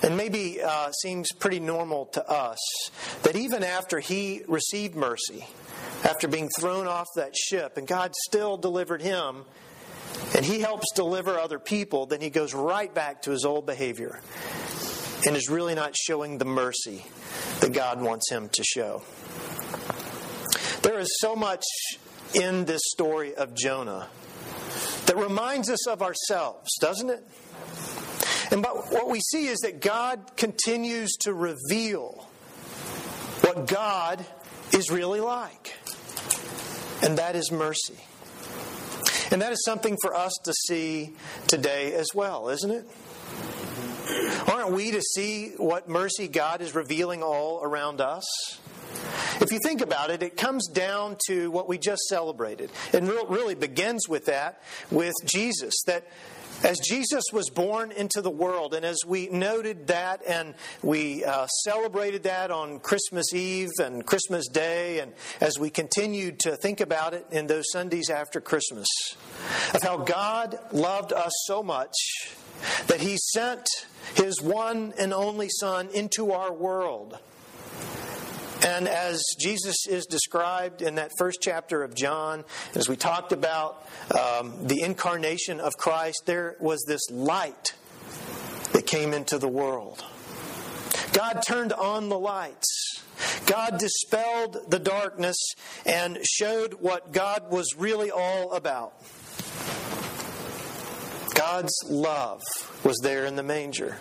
and 0.02 0.16
maybe 0.16 0.62
uh, 0.62 0.90
seems 0.92 1.32
pretty 1.32 1.60
normal 1.60 2.06
to 2.06 2.28
us, 2.28 2.58
that 3.22 3.36
even 3.36 3.62
after 3.62 4.00
he 4.00 4.42
received 4.48 4.94
mercy, 4.94 5.46
after 6.04 6.28
being 6.28 6.48
thrown 6.58 6.86
off 6.86 7.06
that 7.16 7.36
ship, 7.36 7.76
and 7.76 7.86
God 7.86 8.12
still 8.26 8.56
delivered 8.56 9.00
him 9.00 9.44
and 10.34 10.44
he 10.44 10.60
helps 10.60 10.86
deliver 10.94 11.38
other 11.38 11.58
people, 11.58 12.06
then 12.06 12.20
he 12.20 12.30
goes 12.30 12.54
right 12.54 12.92
back 12.92 13.22
to 13.22 13.30
his 13.30 13.44
old 13.44 13.66
behavior 13.66 14.20
and 15.26 15.36
is 15.36 15.48
really 15.48 15.74
not 15.74 15.96
showing 15.96 16.38
the 16.38 16.44
mercy 16.44 17.04
that 17.60 17.72
God 17.72 18.00
wants 18.00 18.30
him 18.30 18.48
to 18.50 18.64
show. 18.64 19.02
There 20.82 20.98
is 20.98 21.08
so 21.20 21.34
much 21.34 21.64
in 22.34 22.64
this 22.64 22.82
story 22.92 23.34
of 23.34 23.54
Jonah 23.54 24.08
that 25.06 25.16
reminds 25.16 25.70
us 25.70 25.86
of 25.86 26.02
ourselves, 26.02 26.70
doesn't 26.80 27.10
it? 27.10 27.22
And 28.50 28.62
but 28.62 28.92
what 28.92 29.08
we 29.08 29.20
see 29.20 29.46
is 29.46 29.60
that 29.60 29.80
God 29.80 30.36
continues 30.36 31.12
to 31.20 31.32
reveal 31.32 32.28
what 33.40 33.66
God 33.66 34.24
is 34.72 34.90
really 34.90 35.20
like. 35.20 35.74
And 37.02 37.18
that 37.18 37.36
is 37.36 37.50
mercy. 37.50 37.98
And 39.34 39.42
that 39.42 39.50
is 39.50 39.64
something 39.64 39.96
for 40.00 40.14
us 40.14 40.32
to 40.44 40.52
see 40.52 41.12
today 41.48 41.92
as 41.94 42.06
well, 42.14 42.50
isn't 42.50 42.70
it? 42.70 42.88
Aren't 44.46 44.70
we 44.70 44.92
to 44.92 45.02
see 45.02 45.54
what 45.56 45.88
mercy 45.88 46.28
God 46.28 46.60
is 46.60 46.72
revealing 46.72 47.24
all 47.24 47.60
around 47.60 48.00
us? 48.00 48.24
If 49.40 49.50
you 49.50 49.58
think 49.58 49.80
about 49.80 50.10
it, 50.10 50.22
it 50.22 50.36
comes 50.36 50.68
down 50.68 51.16
to 51.26 51.50
what 51.50 51.68
we 51.68 51.78
just 51.78 52.02
celebrated. 52.02 52.70
And 52.92 53.08
really 53.08 53.56
begins 53.56 54.08
with 54.08 54.26
that, 54.26 54.62
with 54.92 55.14
Jesus, 55.24 55.74
that 55.88 56.06
as 56.64 56.80
Jesus 56.80 57.24
was 57.32 57.50
born 57.50 57.92
into 57.92 58.22
the 58.22 58.30
world, 58.30 58.74
and 58.74 58.84
as 58.84 58.98
we 59.06 59.28
noted 59.28 59.88
that 59.88 60.22
and 60.26 60.54
we 60.82 61.24
uh, 61.24 61.46
celebrated 61.46 62.22
that 62.22 62.50
on 62.50 62.80
Christmas 62.80 63.32
Eve 63.34 63.70
and 63.78 64.04
Christmas 64.04 64.48
Day, 64.48 65.00
and 65.00 65.12
as 65.40 65.58
we 65.58 65.68
continued 65.68 66.40
to 66.40 66.56
think 66.56 66.80
about 66.80 67.12
it 67.12 67.26
in 67.30 67.46
those 67.46 67.64
Sundays 67.70 68.08
after 68.08 68.40
Christmas, 68.40 68.88
of 69.74 69.82
how 69.82 69.98
God 69.98 70.58
loved 70.72 71.12
us 71.12 71.32
so 71.46 71.62
much 71.62 71.94
that 72.86 73.00
He 73.00 73.18
sent 73.18 73.66
His 74.14 74.40
one 74.40 74.94
and 74.98 75.12
only 75.12 75.48
Son 75.50 75.88
into 75.92 76.32
our 76.32 76.52
world 76.52 77.18
and 78.64 78.88
as 78.88 79.22
Jesus 79.38 79.86
is 79.86 80.06
described 80.06 80.80
in 80.80 80.94
that 80.94 81.10
first 81.18 81.40
chapter 81.42 81.82
of 81.82 81.94
John, 81.94 82.44
as 82.74 82.88
we 82.88 82.96
talked 82.96 83.32
about 83.32 83.86
um, 84.18 84.66
the 84.66 84.80
incarnation 84.80 85.60
of 85.60 85.76
Christ, 85.76 86.22
there 86.24 86.56
was 86.60 86.82
this 86.86 87.02
light 87.10 87.74
that 88.72 88.86
came 88.86 89.12
into 89.12 89.38
the 89.38 89.48
world. 89.48 90.02
God 91.12 91.42
turned 91.46 91.74
on 91.74 92.08
the 92.08 92.18
lights. 92.18 93.02
God 93.46 93.78
dispelled 93.78 94.70
the 94.70 94.78
darkness 94.78 95.36
and 95.84 96.18
showed 96.24 96.74
what 96.74 97.12
God 97.12 97.50
was 97.50 97.74
really 97.76 98.10
all 98.10 98.52
about. 98.52 98.94
God's 101.34 101.74
love 101.88 102.42
was 102.82 102.98
there 103.02 103.26
in 103.26 103.36
the 103.36 103.42
manger. 103.42 103.98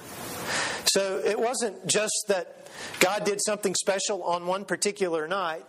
So 0.86 1.20
it 1.24 1.40
wasn't 1.40 1.86
just 1.88 2.26
that 2.30 2.63
God 3.00 3.26
did 3.26 3.40
something 3.44 3.76
special 3.76 4.24
on 4.24 4.46
one 4.46 4.66
particular 4.66 5.28
night. 5.28 5.66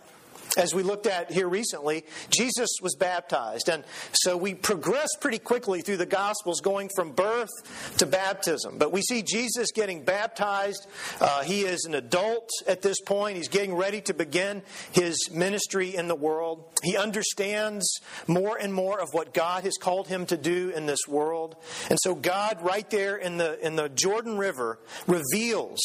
As 0.57 0.73
we 0.73 0.83
looked 0.83 1.05
at 1.05 1.31
here 1.31 1.49
recently, 1.49 2.05
Jesus 2.29 2.69
was 2.81 2.95
baptized. 2.95 3.67
And 3.67 3.83
so 4.13 4.37
we 4.37 4.53
progress 4.53 5.09
pretty 5.19 5.39
quickly 5.39 5.81
through 5.81 5.97
the 5.97 6.05
Gospels, 6.05 6.61
going 6.61 6.89
from 6.95 7.11
birth 7.11 7.49
to 7.97 8.05
baptism. 8.05 8.77
But 8.77 8.93
we 8.93 9.01
see 9.01 9.21
Jesus 9.21 9.71
getting 9.73 10.03
baptized. 10.03 10.87
Uh, 11.19 11.43
he 11.43 11.61
is 11.61 11.83
an 11.83 11.93
adult 11.93 12.49
at 12.67 12.81
this 12.81 13.01
point. 13.01 13.35
He's 13.35 13.49
getting 13.49 13.75
ready 13.75 13.99
to 14.01 14.13
begin 14.13 14.61
his 14.93 15.29
ministry 15.29 15.93
in 15.93 16.07
the 16.07 16.15
world. 16.15 16.63
He 16.83 16.95
understands 16.95 17.99
more 18.25 18.57
and 18.57 18.73
more 18.73 19.01
of 19.01 19.09
what 19.11 19.33
God 19.33 19.65
has 19.65 19.75
called 19.75 20.07
him 20.07 20.25
to 20.27 20.37
do 20.37 20.69
in 20.69 20.85
this 20.85 21.05
world. 21.05 21.57
And 21.89 21.99
so 22.01 22.15
God, 22.15 22.61
right 22.61 22.89
there 22.89 23.17
in 23.17 23.37
the, 23.37 23.59
in 23.65 23.75
the 23.75 23.89
Jordan 23.89 24.37
River, 24.37 24.79
reveals 25.05 25.81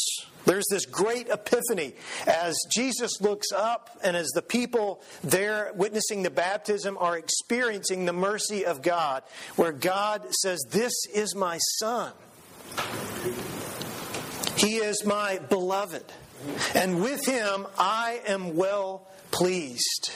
there's 0.47 0.67
this 0.71 0.87
great 0.87 1.29
epiphany 1.29 1.95
as 2.27 2.57
Jesus 2.73 3.21
looks 3.21 3.53
up 3.53 3.91
and 4.03 4.17
as 4.17 4.29
the 4.29 4.43
people 4.43 5.03
there 5.23 5.73
witnessing 5.75 6.23
the 6.23 6.31
baptism 6.31 6.97
are 6.99 7.17
experiencing 7.17 8.07
the 8.07 8.13
mercy 8.13 8.65
of 8.65 8.83
God, 8.83 9.23
where 9.57 9.73
God 9.73 10.23
says, 10.35 10.61
This 10.71 10.93
is 11.15 11.35
my 11.35 11.59
Son. 11.79 12.13
He 14.57 14.77
is 14.77 15.05
my 15.05 15.39
beloved, 15.49 16.05
and 16.75 17.03
with 17.03 17.25
him 17.25 17.67
I 17.79 18.21
am 18.27 18.57
well 18.57 19.07
pleased. 19.31 20.11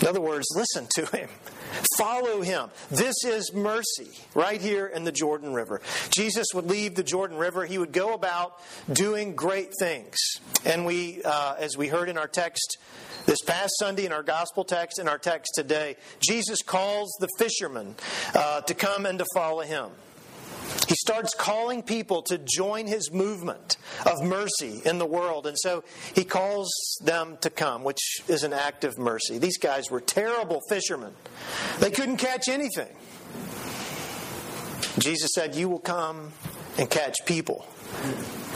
In 0.00 0.06
other 0.06 0.20
words, 0.20 0.46
listen 0.54 0.86
to 0.94 1.04
him. 1.16 1.28
Follow 1.98 2.42
him. 2.42 2.70
This 2.90 3.16
is 3.24 3.52
mercy 3.52 4.10
right 4.34 4.60
here 4.60 4.86
in 4.86 5.04
the 5.04 5.12
Jordan 5.12 5.52
River. 5.52 5.80
Jesus 6.10 6.48
would 6.54 6.66
leave 6.66 6.94
the 6.94 7.02
Jordan 7.02 7.36
River. 7.36 7.64
He 7.64 7.78
would 7.78 7.92
go 7.92 8.14
about 8.14 8.60
doing 8.92 9.34
great 9.34 9.72
things. 9.78 10.16
And 10.64 10.86
we, 10.86 11.22
uh, 11.24 11.56
as 11.58 11.76
we 11.76 11.88
heard 11.88 12.08
in 12.08 12.18
our 12.18 12.28
text 12.28 12.78
this 13.26 13.42
past 13.42 13.72
Sunday 13.78 14.06
in 14.06 14.12
our 14.12 14.22
gospel 14.22 14.64
text 14.64 14.98
in 14.98 15.08
our 15.08 15.18
text 15.18 15.52
today, 15.54 15.96
Jesus 16.20 16.62
calls 16.62 17.14
the 17.20 17.28
fishermen 17.38 17.94
uh, 18.34 18.62
to 18.62 18.74
come 18.74 19.06
and 19.06 19.18
to 19.18 19.26
follow 19.34 19.62
him. 19.62 19.90
He 20.88 20.94
starts 20.96 21.34
calling 21.34 21.82
people 21.82 22.22
to 22.22 22.38
join 22.38 22.86
his 22.86 23.12
movement 23.12 23.76
of 24.04 24.22
mercy 24.22 24.80
in 24.84 24.98
the 24.98 25.06
world. 25.06 25.46
And 25.46 25.56
so 25.58 25.84
he 26.14 26.24
calls 26.24 26.70
them 27.04 27.38
to 27.42 27.50
come, 27.50 27.84
which 27.84 28.00
is 28.28 28.42
an 28.42 28.52
act 28.52 28.84
of 28.84 28.98
mercy. 28.98 29.38
These 29.38 29.58
guys 29.58 29.90
were 29.90 30.00
terrible 30.00 30.60
fishermen, 30.68 31.12
they 31.78 31.90
couldn't 31.90 32.16
catch 32.16 32.48
anything. 32.48 32.94
Jesus 34.98 35.30
said, 35.34 35.54
You 35.54 35.68
will 35.68 35.78
come 35.78 36.32
and 36.78 36.90
catch 36.90 37.16
people. 37.26 37.66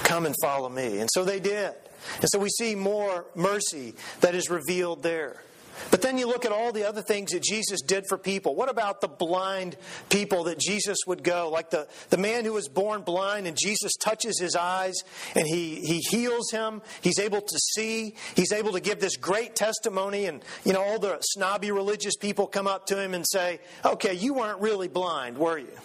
Come 0.02 0.26
and 0.26 0.34
follow 0.42 0.68
me. 0.68 0.98
And 0.98 1.08
so 1.12 1.24
they 1.24 1.40
did. 1.40 1.74
And 2.20 2.28
so 2.30 2.38
we 2.38 2.48
see 2.50 2.74
more 2.74 3.26
mercy 3.34 3.94
that 4.20 4.34
is 4.34 4.50
revealed 4.50 5.02
there. 5.02 5.42
But 5.90 6.02
then 6.02 6.18
you 6.18 6.26
look 6.26 6.44
at 6.44 6.52
all 6.52 6.72
the 6.72 6.88
other 6.88 7.02
things 7.02 7.32
that 7.32 7.42
Jesus 7.42 7.80
did 7.80 8.04
for 8.08 8.18
people. 8.18 8.54
What 8.54 8.68
about 8.68 9.00
the 9.00 9.08
blind 9.08 9.76
people 10.08 10.44
that 10.44 10.58
Jesus 10.58 10.98
would 11.06 11.22
go? 11.22 11.50
Like 11.50 11.70
the, 11.70 11.88
the 12.10 12.16
man 12.16 12.44
who 12.44 12.52
was 12.52 12.68
born 12.68 13.02
blind 13.02 13.46
and 13.46 13.56
Jesus 13.56 13.94
touches 13.96 14.38
his 14.38 14.56
eyes 14.56 14.94
and 15.34 15.46
he, 15.46 15.76
he 15.76 15.98
heals 15.98 16.50
him. 16.50 16.82
He's 17.02 17.18
able 17.18 17.40
to 17.40 17.58
see. 17.58 18.14
He's 18.34 18.52
able 18.52 18.72
to 18.72 18.80
give 18.80 19.00
this 19.00 19.16
great 19.16 19.56
testimony. 19.56 20.26
And, 20.26 20.42
you 20.64 20.72
know, 20.72 20.82
all 20.82 20.98
the 20.98 21.18
snobby 21.20 21.70
religious 21.70 22.16
people 22.16 22.46
come 22.46 22.66
up 22.66 22.86
to 22.86 23.00
him 23.00 23.14
and 23.14 23.24
say, 23.26 23.60
okay, 23.84 24.14
you 24.14 24.34
weren't 24.34 24.60
really 24.60 24.88
blind, 24.88 25.38
were 25.38 25.58
you? 25.58 25.76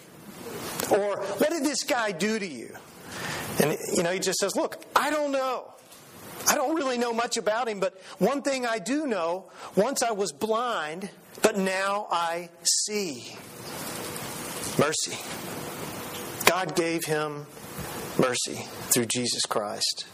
Or, 0.90 1.20
what 1.20 1.50
did 1.50 1.64
this 1.64 1.84
guy 1.84 2.12
do 2.12 2.38
to 2.38 2.46
you? 2.46 2.74
And, 3.62 3.76
you 3.94 4.02
know, 4.02 4.10
he 4.10 4.18
just 4.18 4.38
says, 4.38 4.56
look, 4.56 4.82
I 4.96 5.10
don't 5.10 5.32
know. 5.32 5.72
I 6.48 6.54
don't 6.54 6.74
really 6.74 6.98
know 6.98 7.12
much 7.12 7.36
about 7.36 7.68
him, 7.68 7.80
but 7.80 8.00
one 8.18 8.42
thing 8.42 8.66
I 8.66 8.78
do 8.78 9.06
know 9.06 9.46
once 9.76 10.02
I 10.02 10.12
was 10.12 10.32
blind, 10.32 11.10
but 11.42 11.56
now 11.56 12.06
I 12.10 12.48
see. 12.62 13.36
Mercy. 14.78 15.18
God 16.46 16.74
gave 16.74 17.04
him 17.04 17.46
mercy 18.18 18.66
through 18.90 19.06
Jesus 19.06 19.42
Christ. 19.42 20.06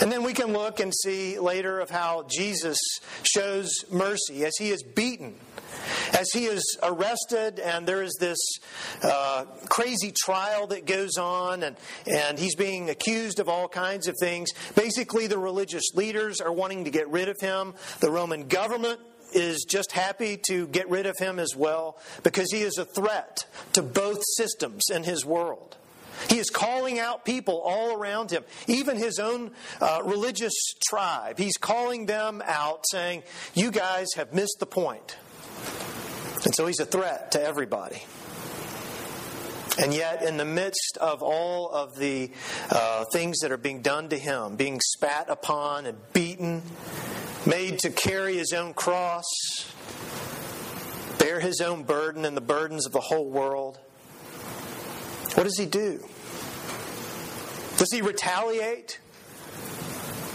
And 0.00 0.10
then 0.10 0.22
we 0.22 0.32
can 0.32 0.52
look 0.52 0.80
and 0.80 0.92
see 0.94 1.38
later 1.38 1.80
of 1.80 1.90
how 1.90 2.26
Jesus 2.28 2.78
shows 3.22 3.70
mercy 3.90 4.44
as 4.44 4.52
he 4.58 4.70
is 4.70 4.82
beaten 4.82 5.36
as 6.12 6.30
he 6.32 6.44
is 6.44 6.78
arrested, 6.82 7.58
and 7.58 7.86
there 7.86 8.02
is 8.02 8.16
this 8.20 8.38
uh, 9.02 9.44
crazy 9.68 10.12
trial 10.24 10.66
that 10.68 10.86
goes 10.86 11.16
on, 11.18 11.62
and, 11.62 11.76
and 12.06 12.38
he's 12.38 12.54
being 12.54 12.90
accused 12.90 13.40
of 13.40 13.48
all 13.48 13.68
kinds 13.68 14.08
of 14.08 14.16
things. 14.18 14.50
Basically, 14.74 15.26
the 15.26 15.38
religious 15.38 15.94
leaders 15.94 16.40
are 16.40 16.52
wanting 16.52 16.84
to 16.84 16.90
get 16.90 17.08
rid 17.08 17.28
of 17.28 17.40
him. 17.40 17.74
The 18.00 18.10
Roman 18.10 18.48
government 18.48 19.00
is 19.34 19.64
just 19.64 19.92
happy 19.92 20.38
to 20.48 20.66
get 20.68 20.88
rid 20.88 21.06
of 21.06 21.16
him 21.18 21.38
as 21.38 21.56
well 21.56 21.98
because 22.22 22.52
he 22.52 22.60
is 22.60 22.78
a 22.78 22.84
threat 22.84 23.46
to 23.72 23.82
both 23.82 24.20
systems 24.36 24.84
in 24.90 25.04
his 25.04 25.24
world. 25.24 25.76
He 26.28 26.38
is 26.38 26.50
calling 26.50 26.98
out 26.98 27.24
people 27.24 27.60
all 27.60 27.94
around 27.94 28.30
him, 28.30 28.44
even 28.66 28.96
his 28.96 29.18
own 29.18 29.50
uh, 29.80 30.02
religious 30.04 30.54
tribe. 30.88 31.38
He's 31.38 31.56
calling 31.56 32.06
them 32.06 32.42
out, 32.44 32.84
saying, 32.90 33.22
You 33.54 33.70
guys 33.70 34.08
have 34.16 34.32
missed 34.32 34.58
the 34.60 34.66
point. 34.66 35.16
And 36.44 36.54
so 36.54 36.66
he's 36.66 36.80
a 36.80 36.86
threat 36.86 37.32
to 37.32 37.42
everybody. 37.42 38.02
And 39.78 39.94
yet, 39.94 40.22
in 40.22 40.36
the 40.36 40.44
midst 40.44 40.98
of 41.00 41.22
all 41.22 41.70
of 41.70 41.96
the 41.96 42.30
uh, 42.70 43.06
things 43.06 43.38
that 43.38 43.52
are 43.52 43.56
being 43.56 43.80
done 43.80 44.10
to 44.10 44.18
him, 44.18 44.56
being 44.56 44.80
spat 44.80 45.30
upon 45.30 45.86
and 45.86 45.96
beaten, 46.12 46.62
made 47.46 47.78
to 47.80 47.90
carry 47.90 48.36
his 48.36 48.52
own 48.52 48.74
cross, 48.74 49.24
bear 51.18 51.40
his 51.40 51.60
own 51.60 51.84
burden 51.84 52.26
and 52.26 52.36
the 52.36 52.42
burdens 52.42 52.84
of 52.84 52.92
the 52.92 53.00
whole 53.00 53.30
world, 53.30 53.78
what 55.34 55.44
does 55.44 55.58
he 55.58 55.64
do? 55.64 56.04
Does 57.78 57.90
he 57.90 58.02
retaliate? 58.02 59.00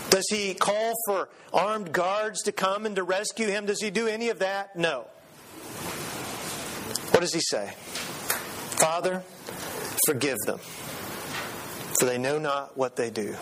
Does 0.09 0.25
he 0.31 0.55
call 0.55 0.93
for 1.05 1.29
armed 1.53 1.91
guards 1.91 2.41
to 2.43 2.51
come 2.51 2.87
and 2.87 2.95
to 2.95 3.03
rescue 3.03 3.47
him? 3.47 3.67
Does 3.67 3.81
he 3.81 3.91
do 3.91 4.07
any 4.07 4.29
of 4.29 4.39
that? 4.39 4.75
No. 4.75 5.07
What 7.17 7.21
does 7.21 7.33
he 7.33 7.41
say? 7.41 7.73
Father, 8.79 9.23
forgive 10.05 10.37
them, 10.45 10.59
for 11.99 12.05
they 12.05 12.19
know 12.19 12.37
not 12.37 12.77
what 12.77 12.95
they 12.95 13.09
do. 13.09 13.35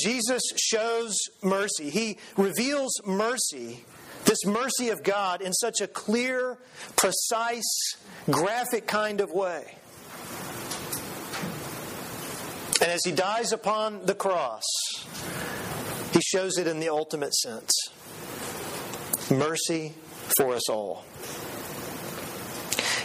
Jesus 0.00 0.40
shows 0.56 1.16
mercy. 1.42 1.90
He 1.90 2.18
reveals 2.36 2.92
mercy 3.04 3.84
This 4.26 4.46
mercy 4.46 4.90
of 4.90 5.02
God 5.02 5.42
in 5.42 5.52
such 5.52 5.80
a 5.80 5.88
clear, 5.88 6.56
precise, 6.96 7.96
graphic 8.30 8.86
kind 8.86 9.20
of 9.20 9.32
way. 9.32 9.74
And 12.80 12.92
as 12.92 13.00
he 13.04 13.10
dies 13.10 13.52
upon 13.52 14.06
the 14.06 14.14
cross, 14.14 14.62
he 16.12 16.20
shows 16.20 16.58
it 16.58 16.68
in 16.68 16.78
the 16.78 16.90
ultimate 16.90 17.34
sense 17.34 17.72
mercy 19.30 19.94
for 20.38 20.54
us 20.54 20.68
all. 20.68 21.04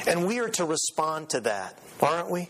And 0.10 0.26
we 0.26 0.40
are 0.40 0.50
to 0.50 0.66
respond 0.66 1.30
to 1.30 1.42
that, 1.42 1.78
aren't 2.02 2.32
we? 2.32 2.50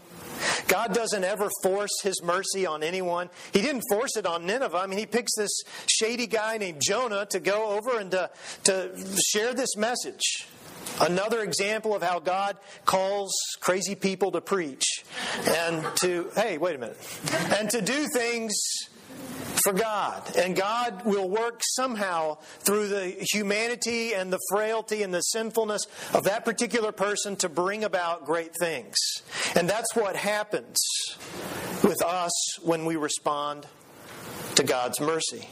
God 0.69 0.93
doesn't 0.93 1.25
ever 1.25 1.49
force 1.61 1.91
his 2.01 2.23
mercy 2.23 2.65
on 2.65 2.83
anyone. 2.83 3.29
He 3.51 3.61
didn't 3.61 3.83
force 3.89 4.15
it 4.15 4.25
on 4.25 4.45
Nineveh. 4.45 4.77
I 4.77 4.87
mean, 4.87 4.97
he 4.97 5.05
picks 5.05 5.35
this 5.35 5.51
shady 5.85 6.25
guy 6.25 6.57
named 6.57 6.81
Jonah 6.81 7.25
to 7.31 7.39
go 7.41 7.77
over 7.77 7.99
and 7.99 8.11
to, 8.11 8.29
to 8.63 8.97
share 9.27 9.53
this 9.53 9.75
message. 9.75 10.47
Another 11.01 11.41
example 11.41 11.93
of 11.93 12.01
how 12.01 12.19
God 12.19 12.55
calls 12.85 13.33
crazy 13.59 13.95
people 13.95 14.31
to 14.31 14.41
preach 14.41 14.85
and 15.45 15.85
to, 15.97 16.31
hey, 16.35 16.57
wait 16.57 16.75
a 16.75 16.79
minute, 16.79 16.97
and 17.57 17.69
to 17.71 17.81
do 17.81 18.07
things 18.13 18.53
for 19.63 19.73
God. 19.73 20.35
And 20.35 20.55
God 20.55 21.05
will 21.05 21.29
work 21.29 21.61
somehow 21.63 22.37
through 22.59 22.87
the 22.87 23.15
humanity 23.31 24.13
and 24.13 24.31
the 24.31 24.39
frailty 24.51 25.03
and 25.03 25.13
the 25.13 25.21
sinfulness 25.21 25.85
of 26.13 26.23
that 26.23 26.45
particular 26.45 26.91
person 26.91 27.35
to 27.37 27.49
bring 27.49 27.83
about 27.83 28.25
great 28.25 28.51
things. 28.59 28.95
And 29.55 29.69
that's 29.69 29.95
what 29.95 30.15
happens 30.15 30.77
with 31.83 32.03
us 32.03 32.59
when 32.61 32.85
we 32.85 32.95
respond 32.95 33.65
to 34.55 34.63
God's 34.63 34.99
mercy. 34.99 35.47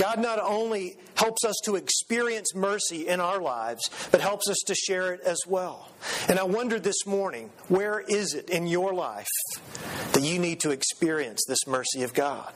God 0.00 0.18
not 0.18 0.38
only 0.40 0.96
helps 1.14 1.44
us 1.44 1.56
to 1.64 1.76
experience 1.76 2.54
mercy 2.54 3.06
in 3.06 3.20
our 3.20 3.38
lives, 3.38 3.82
but 4.10 4.22
helps 4.22 4.48
us 4.48 4.56
to 4.66 4.74
share 4.74 5.12
it 5.12 5.20
as 5.20 5.38
well. 5.46 5.90
And 6.26 6.38
I 6.38 6.44
wonder 6.44 6.80
this 6.80 7.04
morning, 7.06 7.50
where 7.68 8.00
is 8.00 8.32
it 8.32 8.48
in 8.48 8.66
your 8.66 8.94
life 8.94 9.28
that 10.12 10.22
you 10.22 10.38
need 10.38 10.60
to 10.60 10.70
experience 10.70 11.42
this 11.46 11.66
mercy 11.66 12.02
of 12.02 12.14
God? 12.14 12.50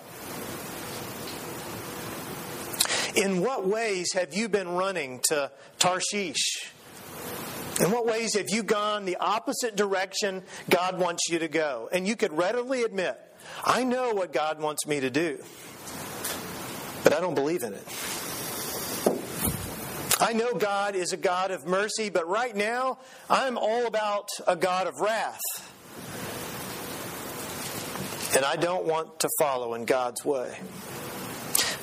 In 3.14 3.42
what 3.42 3.66
ways 3.68 4.14
have 4.14 4.32
you 4.32 4.48
been 4.48 4.70
running 4.70 5.20
to 5.28 5.50
Tarshish? 5.78 6.72
In 7.78 7.90
what 7.90 8.06
ways 8.06 8.34
have 8.36 8.48
you 8.48 8.62
gone 8.62 9.04
the 9.04 9.16
opposite 9.16 9.76
direction 9.76 10.42
God 10.70 10.98
wants 10.98 11.28
you 11.28 11.40
to 11.40 11.48
go? 11.48 11.90
And 11.92 12.08
you 12.08 12.16
could 12.16 12.32
readily 12.32 12.84
admit, 12.84 13.20
I 13.62 13.84
know 13.84 14.14
what 14.14 14.32
God 14.32 14.60
wants 14.60 14.86
me 14.86 15.00
to 15.00 15.10
do, 15.10 15.44
but 17.04 17.12
I 17.12 17.20
don't 17.20 17.34
believe 17.34 17.62
in 17.62 17.74
it. 17.74 17.86
I 20.20 20.32
know 20.32 20.54
God 20.54 20.94
is 20.94 21.12
a 21.12 21.16
God 21.16 21.50
of 21.50 21.66
mercy, 21.66 22.08
but 22.08 22.26
right 22.28 22.56
now 22.56 22.98
I'm 23.28 23.58
all 23.58 23.86
about 23.86 24.28
a 24.46 24.56
God 24.56 24.86
of 24.86 25.00
wrath. 25.00 25.40
And 28.34 28.44
I 28.44 28.56
don't 28.56 28.84
want 28.86 29.20
to 29.20 29.28
follow 29.38 29.74
in 29.74 29.84
God's 29.84 30.24
way. 30.24 30.58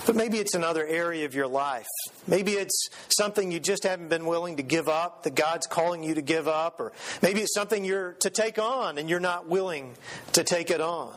But 0.06 0.16
maybe 0.16 0.40
it's 0.40 0.56
another 0.56 0.86
area 0.86 1.26
of 1.26 1.36
your 1.36 1.48
life. 1.48 1.86
Maybe 2.28 2.54
it's 2.54 2.90
something 3.10 3.52
you 3.52 3.60
just 3.60 3.84
haven't 3.84 4.10
been 4.10 4.26
willing 4.26 4.58
to 4.58 4.64
give 4.64 4.90
up, 4.90 5.24
that 5.24 5.36
God's 5.36 5.68
calling 5.68 6.04
you 6.04 6.16
to 6.16 6.22
give 6.22 6.48
up, 6.48 6.80
or 6.80 6.92
maybe 7.22 7.42
it's 7.42 7.54
something 7.54 7.86
you're 7.86 8.14
to 8.14 8.30
take 8.30 8.58
on 8.58 8.98
and 8.98 9.10
you're 9.10 9.20
not 9.20 9.48
willing 9.48 9.94
to 10.34 10.44
take 10.44 10.72
it 10.72 10.82
on. 10.82 11.16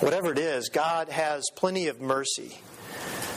Whatever 0.00 0.32
it 0.32 0.38
is, 0.38 0.68
God 0.68 1.08
has 1.08 1.44
plenty 1.54 1.88
of 1.88 2.00
mercy 2.00 2.58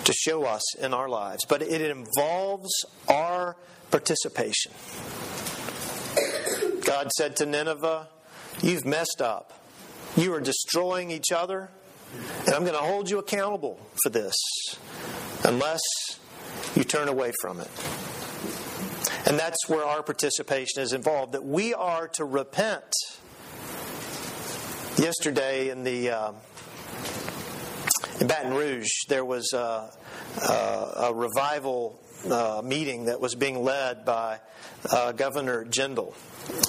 to 0.04 0.13
show 0.13 0.43
us 0.43 0.76
in 0.78 0.93
our 0.93 1.08
lives, 1.08 1.45
but 1.48 1.62
it 1.62 1.82
involves 1.82 2.69
our 3.08 3.56
participation. 3.91 4.72
God 6.84 7.12
said 7.12 7.36
to 7.38 7.45
Nineveh, 7.45 8.08
You've 8.62 8.86
messed 8.86 9.22
up. 9.22 9.54
You 10.17 10.34
are 10.34 10.41
destroying 10.41 11.12
each 11.12 11.32
other. 11.32 11.69
And 12.45 12.56
I'm 12.56 12.63
going 12.63 12.74
to 12.74 12.80
hold 12.80 13.10
you 13.10 13.19
accountable 13.19 13.80
for 14.04 14.10
this 14.10 14.36
unless 15.43 15.82
you 16.76 16.84
turn 16.84 17.08
away 17.08 17.32
from 17.41 17.60
it. 17.60 17.69
And 19.28 19.38
that's 19.38 19.69
where 19.69 19.86
our 19.86 20.02
participation 20.02 20.82
is 20.82 20.93
involved, 20.93 21.34
that 21.34 21.45
we 21.45 21.74
are 21.74 22.08
to 22.15 22.26
repent. 22.26 22.91
Yesterday 24.98 25.69
in 25.69 25.84
the 25.84 26.10
uh, 26.10 26.32
in 28.20 28.28
Baton 28.28 28.54
Rouge, 28.54 28.90
there 29.08 29.24
was 29.24 29.54
a, 29.54 29.92
a, 30.50 31.12
revival 31.14 32.00
uh, 32.30 32.62
meeting 32.64 33.06
that 33.06 33.22
was 33.22 33.36
being 33.36 33.64
led 33.64 34.04
by 34.04 34.40
uh, 34.92 35.14
Governor 35.14 35.66
Jindal. 35.66 36.14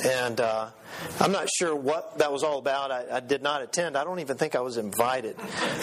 And 0.07 0.41
uh, 0.41 0.71
I'm 1.19 1.33
not 1.33 1.49
sure 1.59 1.75
what 1.75 2.19
that 2.19 2.31
was 2.33 2.45
all 2.45 2.59
about. 2.59 2.93
I, 2.93 3.17
I, 3.17 3.21
did 3.21 3.43
not 3.43 3.63
attend. 3.63 3.97
I 3.97 4.05
don't 4.05 4.21
even 4.21 4.37
think 4.37 4.55
I 4.55 4.61
was 4.61 4.77
invited. 4.77 5.37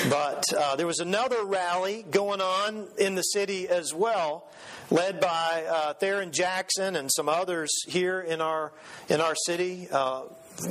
But 0.10 0.46
uh, 0.56 0.76
there 0.76 0.88
was 0.88 1.00
another 1.00 1.44
rally 1.44 2.06
going 2.10 2.40
on 2.40 2.88
in 2.98 3.16
the 3.16 3.24
city 3.24 3.68
as 3.68 3.94
well, 3.94 4.50
led 4.89 5.19
by 5.19 5.65
uh, 5.69 5.93
Theron 5.93 6.32
Jackson 6.32 6.95
and 6.95 7.10
some 7.12 7.30
others 7.30 7.69
here 7.88 8.21
in 8.21 8.41
our 8.41 8.71
in 9.10 9.21
our 9.21 9.36
city. 9.45 9.88
Uh, 9.91 10.23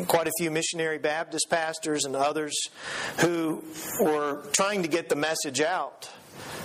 quite 0.08 0.26
a 0.26 0.32
few 0.38 0.50
missionary 0.50 0.98
Baptist 0.98 1.48
pastors 1.48 2.04
and 2.04 2.16
others 2.16 2.56
who 3.20 3.62
were 4.00 4.42
trying 4.52 4.82
to 4.82 4.88
get 4.88 5.08
the 5.08 5.14
message 5.14 5.60
out 5.60 6.10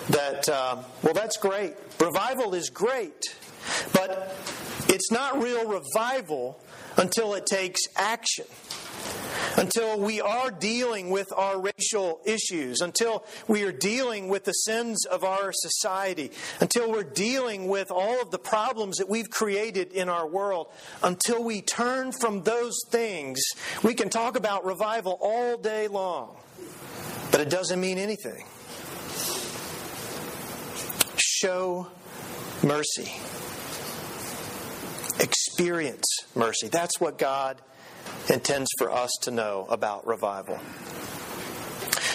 that 0.10 0.50
uh, 0.50 0.78
well, 1.04 1.14
that's 1.14 1.38
great. 1.38 1.76
Revival 2.00 2.54
is 2.54 2.70
great, 2.70 3.36
but 3.94 4.36
it's 4.88 5.12
not 5.12 5.42
real 5.42 5.68
revival 5.68 6.60
until 6.98 7.34
it 7.36 7.46
takes 7.46 7.82
action. 7.96 8.46
Until 9.58 10.00
we 10.00 10.22
are 10.22 10.52
dealing 10.52 11.10
with 11.10 11.32
our 11.36 11.60
racial 11.60 12.22
issues, 12.26 12.82
until 12.82 13.26
we 13.48 13.64
are 13.64 13.72
dealing 13.72 14.28
with 14.28 14.46
the 14.46 14.52
sins 14.52 15.06
of 15.06 15.24
our 15.24 15.52
society, 15.54 16.32
until 16.60 16.92
we're 16.92 17.04
dealing 17.04 17.68
with 17.68 17.92
all 17.92 18.22
of 18.22 18.32
the 18.32 18.40
problems 18.40 18.98
that 18.98 19.10
we've 19.10 19.30
created 19.30 19.92
in 19.94 20.10
our 20.10 20.28
world, 20.28 20.68
until 21.04 21.44
we 21.44 21.62
turn 21.62 22.12
from 22.12 22.44
those 22.44 22.80
things, 22.90 23.40
we 23.84 23.94
can 23.94 24.10
talk 24.10 24.38
about 24.38 24.66
revival 24.66 25.18
all 25.22 25.58
day 25.58 25.88
long, 25.88 26.36
but 27.32 27.42
it 27.42 27.50
doesn't 27.50 27.80
mean 27.80 27.98
anything. 27.98 28.46
Show 31.18 31.88
mercy 32.64 33.12
experience 35.22 36.06
mercy. 36.36 36.68
That's 36.68 37.00
what 37.00 37.18
God 37.18 37.62
intends 38.30 38.70
for 38.78 38.92
us 38.92 39.12
to 39.22 39.32
know 39.32 39.66
about 39.70 40.06
revival. 40.06 40.60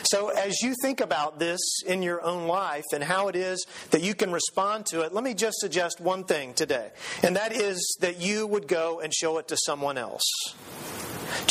So, 0.04 0.28
as 0.28 0.62
you 0.62 0.74
think 0.82 1.00
about 1.00 1.40
this 1.40 1.60
in 1.84 2.02
your 2.02 2.22
own 2.22 2.46
life 2.46 2.84
and 2.92 3.02
how 3.02 3.26
it 3.28 3.34
is 3.34 3.66
that 3.90 4.02
you 4.02 4.14
can 4.14 4.30
respond 4.30 4.86
to 4.86 5.00
it, 5.00 5.12
let 5.12 5.24
me 5.24 5.34
just 5.34 5.58
suggest 5.58 6.00
one 6.00 6.22
thing 6.22 6.54
today, 6.54 6.90
and 7.22 7.34
that 7.34 7.52
is 7.52 7.96
that 8.00 8.20
you 8.20 8.46
would 8.46 8.68
go 8.68 9.00
and 9.00 9.12
show 9.12 9.38
it 9.38 9.48
to 9.48 9.56
someone 9.64 9.98
else. 9.98 10.22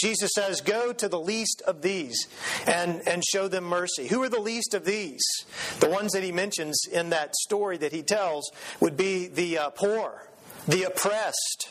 Jesus 0.02 0.32
says, 0.36 0.62
Go 0.62 0.94
to 0.94 1.10
the 1.10 1.20
least 1.20 1.62
of 1.68 1.82
these 1.82 2.28
and, 2.66 3.02
and 3.08 3.24
show 3.26 3.48
them 3.48 3.66
mercy. 3.66 4.08
Who 4.08 4.24
are 4.24 4.30
the 4.30 4.40
least 4.40 4.74
of 4.74 4.86
these? 4.86 5.24
The 5.80 5.90
ones 5.90 6.14
that 6.14 6.24
he 6.24 6.32
mentions 6.32 6.80
in 6.92 7.10
that 7.10 7.36
story 7.36 7.78
that 7.78 7.92
he 7.92 8.04
tells 8.04 8.50
would 8.80 8.98
be 8.98 9.28
the 9.28 9.58
uh, 9.58 9.70
poor, 9.72 10.30
the 10.68 10.84
oppressed, 10.84 11.70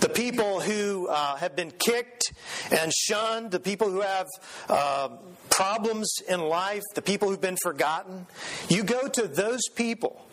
the 0.00 0.08
people 0.08 0.60
who 0.60 1.08
uh, 1.08 1.36
have 1.36 1.56
been 1.56 1.70
kicked 1.70 2.32
and 2.70 2.92
shunned, 2.92 3.50
the 3.50 3.60
people 3.60 3.90
who 3.90 4.00
have 4.00 4.26
uh, 4.68 5.08
problems 5.50 6.12
in 6.28 6.40
life, 6.40 6.82
the 6.94 7.02
people 7.02 7.28
who've 7.28 7.40
been 7.40 7.58
forgotten. 7.62 8.26
You 8.68 8.84
go 8.84 9.08
to 9.08 9.26
those 9.26 9.62
people 9.74 10.24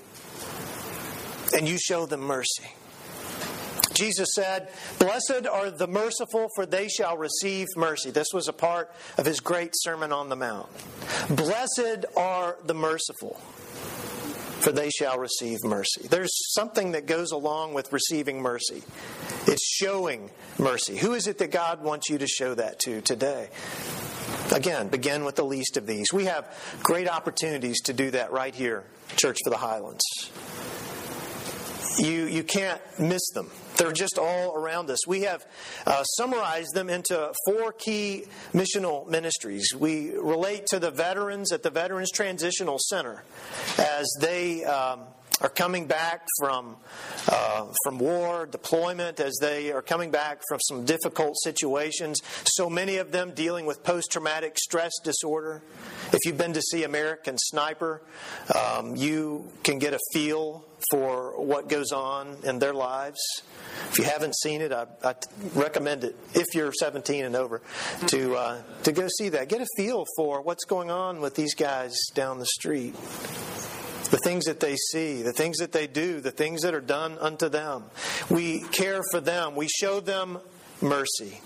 and 1.54 1.68
you 1.68 1.78
show 1.78 2.06
them 2.06 2.22
mercy. 2.22 2.66
Jesus 3.94 4.28
said, 4.36 4.70
Blessed 5.00 5.48
are 5.50 5.72
the 5.72 5.88
merciful, 5.88 6.48
for 6.56 6.66
they 6.66 6.90
shall 6.90 7.18
receive 7.18 7.68
mercy. 7.78 8.12
This 8.12 8.28
was 8.34 8.50
a 8.50 8.54
part 8.54 8.92
of 9.18 9.26
his 9.26 9.40
great 9.40 9.72
Sermon 9.74 10.12
on 10.12 10.28
the 10.28 10.36
Mount. 10.36 10.70
Blessed 11.30 12.06
are 12.18 12.58
the 12.66 12.74
merciful 12.74 13.40
for 14.66 14.72
they 14.72 14.90
shall 14.90 15.20
receive 15.20 15.64
mercy. 15.64 16.08
There's 16.10 16.32
something 16.56 16.94
that 16.94 17.06
goes 17.06 17.32
along 17.32 17.76
with 17.76 17.94
receiving 17.94 18.42
mercy. 18.42 18.82
It's 19.46 19.64
showing 19.64 20.32
mercy. 20.58 20.98
Who 20.98 21.14
is 21.14 21.28
it 21.28 21.38
that 21.38 21.52
God 21.52 21.84
wants 21.84 22.10
you 22.10 22.18
to 22.18 22.26
show 22.26 22.56
that 22.56 22.80
to 22.80 23.02
today? 23.02 23.50
Again, 24.52 24.88
begin 24.88 25.24
with 25.24 25.36
the 25.36 25.46
least 25.46 25.78
of 25.78 25.86
these. 25.86 26.08
We 26.12 26.26
have 26.26 26.52
great 26.82 27.08
opportunities 27.08 27.80
to 27.82 27.94
do 27.94 28.10
that 28.12 28.32
right 28.32 28.56
here, 28.56 28.84
Church 29.18 29.38
for 29.44 29.52
the 29.52 29.58
Highlands. 29.58 30.04
You, 31.98 32.26
you 32.26 32.44
can't 32.44 32.82
miss 33.00 33.30
them. 33.34 33.50
They're 33.78 33.92
just 33.92 34.18
all 34.18 34.56
around 34.56 34.90
us. 34.90 35.06
We 35.08 35.22
have 35.22 35.46
uh, 35.86 36.04
summarized 36.04 36.74
them 36.74 36.90
into 36.90 37.34
four 37.46 37.74
key 37.74 38.26
missional 38.54 39.08
ministries. 39.08 39.74
We 39.78 40.12
relate 40.18 40.68
to 40.68 40.80
the 40.80 40.92
veterans 40.92 41.52
at 41.52 41.64
the 41.64 41.70
Veterans 41.70 42.12
Transitional 42.12 42.78
Center 42.80 43.24
as 43.78 44.08
they. 44.22 44.64
Um, 44.64 45.02
are 45.42 45.50
coming 45.50 45.86
back 45.86 46.26
from 46.40 46.78
uh, 47.28 47.66
from 47.84 48.00
war, 48.00 48.46
deployment, 48.46 49.20
as 49.20 49.38
they 49.42 49.72
are 49.72 49.82
coming 49.82 50.12
back 50.12 50.42
from 50.48 50.60
some 50.62 50.86
difficult 50.86 51.36
situations. 51.44 52.22
So 52.46 52.70
many 52.70 52.98
of 52.98 53.12
them 53.12 53.32
dealing 53.34 53.66
with 53.66 53.84
post 53.84 54.12
traumatic 54.12 54.58
stress 54.58 54.94
disorder. 55.04 55.62
If 56.14 56.20
you've 56.26 56.38
been 56.38 56.54
to 56.54 56.62
see 56.62 56.84
American 56.84 57.38
Sniper, 57.38 58.02
um, 58.54 58.96
you 58.96 59.52
can 59.64 59.80
get 59.80 59.94
a 59.94 60.00
feel 60.14 60.66
for 60.92 61.42
what 61.42 61.68
goes 61.68 61.92
on 61.92 62.38
in 62.44 62.60
their 62.60 62.74
lives. 62.74 63.20
If 63.90 63.98
you 63.98 64.04
haven't 64.06 64.36
seen 64.38 64.62
it, 64.62 64.72
I, 64.72 64.86
I 65.04 65.16
recommend 65.54 66.04
it. 66.04 66.16
If 66.34 66.46
you're 66.54 66.72
17 66.72 67.26
and 67.26 67.36
over, 67.36 67.62
to 68.08 68.36
uh, 68.36 68.62
to 68.84 68.92
go 68.94 69.08
see 69.18 69.30
that. 69.30 69.50
Get 69.50 69.62
a 69.62 69.68
feel 69.76 70.06
for 70.16 70.42
what's 70.42 70.64
going 70.64 70.92
on 70.92 71.20
with 71.20 71.36
these 71.36 71.56
guys 71.56 71.98
down 72.14 72.40
the 72.40 72.46
street 72.46 72.96
the 74.10 74.18
things 74.18 74.46
that 74.46 74.60
they 74.60 74.76
see, 74.76 75.22
the 75.22 75.34
things 75.34 75.58
that 75.58 75.72
they 75.72 75.88
do, 75.88 76.22
the 76.22 76.32
things 76.32 76.62
that 76.62 76.74
are 76.74 76.82
done 76.82 77.18
unto 77.20 77.50
them. 77.50 77.84
We 78.30 78.62
care 78.72 79.02
for 79.12 79.20
them, 79.20 79.56
we 79.56 79.68
show 79.68 80.00
them 80.00 80.40
mercy. 80.82 81.42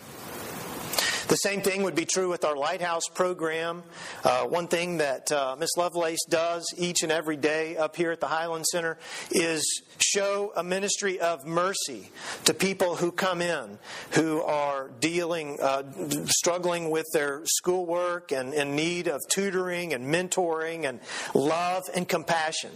The 1.29 1.35
same 1.35 1.61
thing 1.61 1.83
would 1.83 1.93
be 1.93 2.05
true 2.05 2.27
with 2.27 2.43
our 2.43 2.55
Lighthouse 2.55 3.03
program. 3.13 3.83
Uh, 4.23 4.45
one 4.45 4.67
thing 4.67 4.97
that 4.97 5.31
uh, 5.31 5.55
Miss 5.59 5.69
Lovelace 5.77 6.25
does 6.27 6.65
each 6.75 7.03
and 7.03 7.11
every 7.11 7.37
day 7.37 7.77
up 7.77 7.95
here 7.95 8.11
at 8.11 8.19
the 8.19 8.25
Highland 8.25 8.65
Center 8.65 8.97
is 9.29 9.83
show 9.99 10.51
a 10.55 10.63
ministry 10.63 11.19
of 11.19 11.45
mercy 11.45 12.09
to 12.45 12.55
people 12.55 12.95
who 12.95 13.11
come 13.11 13.43
in 13.43 13.77
who 14.13 14.41
are 14.41 14.89
dealing, 14.99 15.59
uh, 15.61 15.83
struggling 16.25 16.89
with 16.89 17.05
their 17.13 17.41
schoolwork 17.45 18.31
and 18.31 18.55
in 18.55 18.75
need 18.75 19.07
of 19.07 19.21
tutoring 19.29 19.93
and 19.93 20.07
mentoring 20.07 20.89
and 20.89 20.99
love 21.35 21.83
and 21.93 22.09
compassion. 22.09 22.71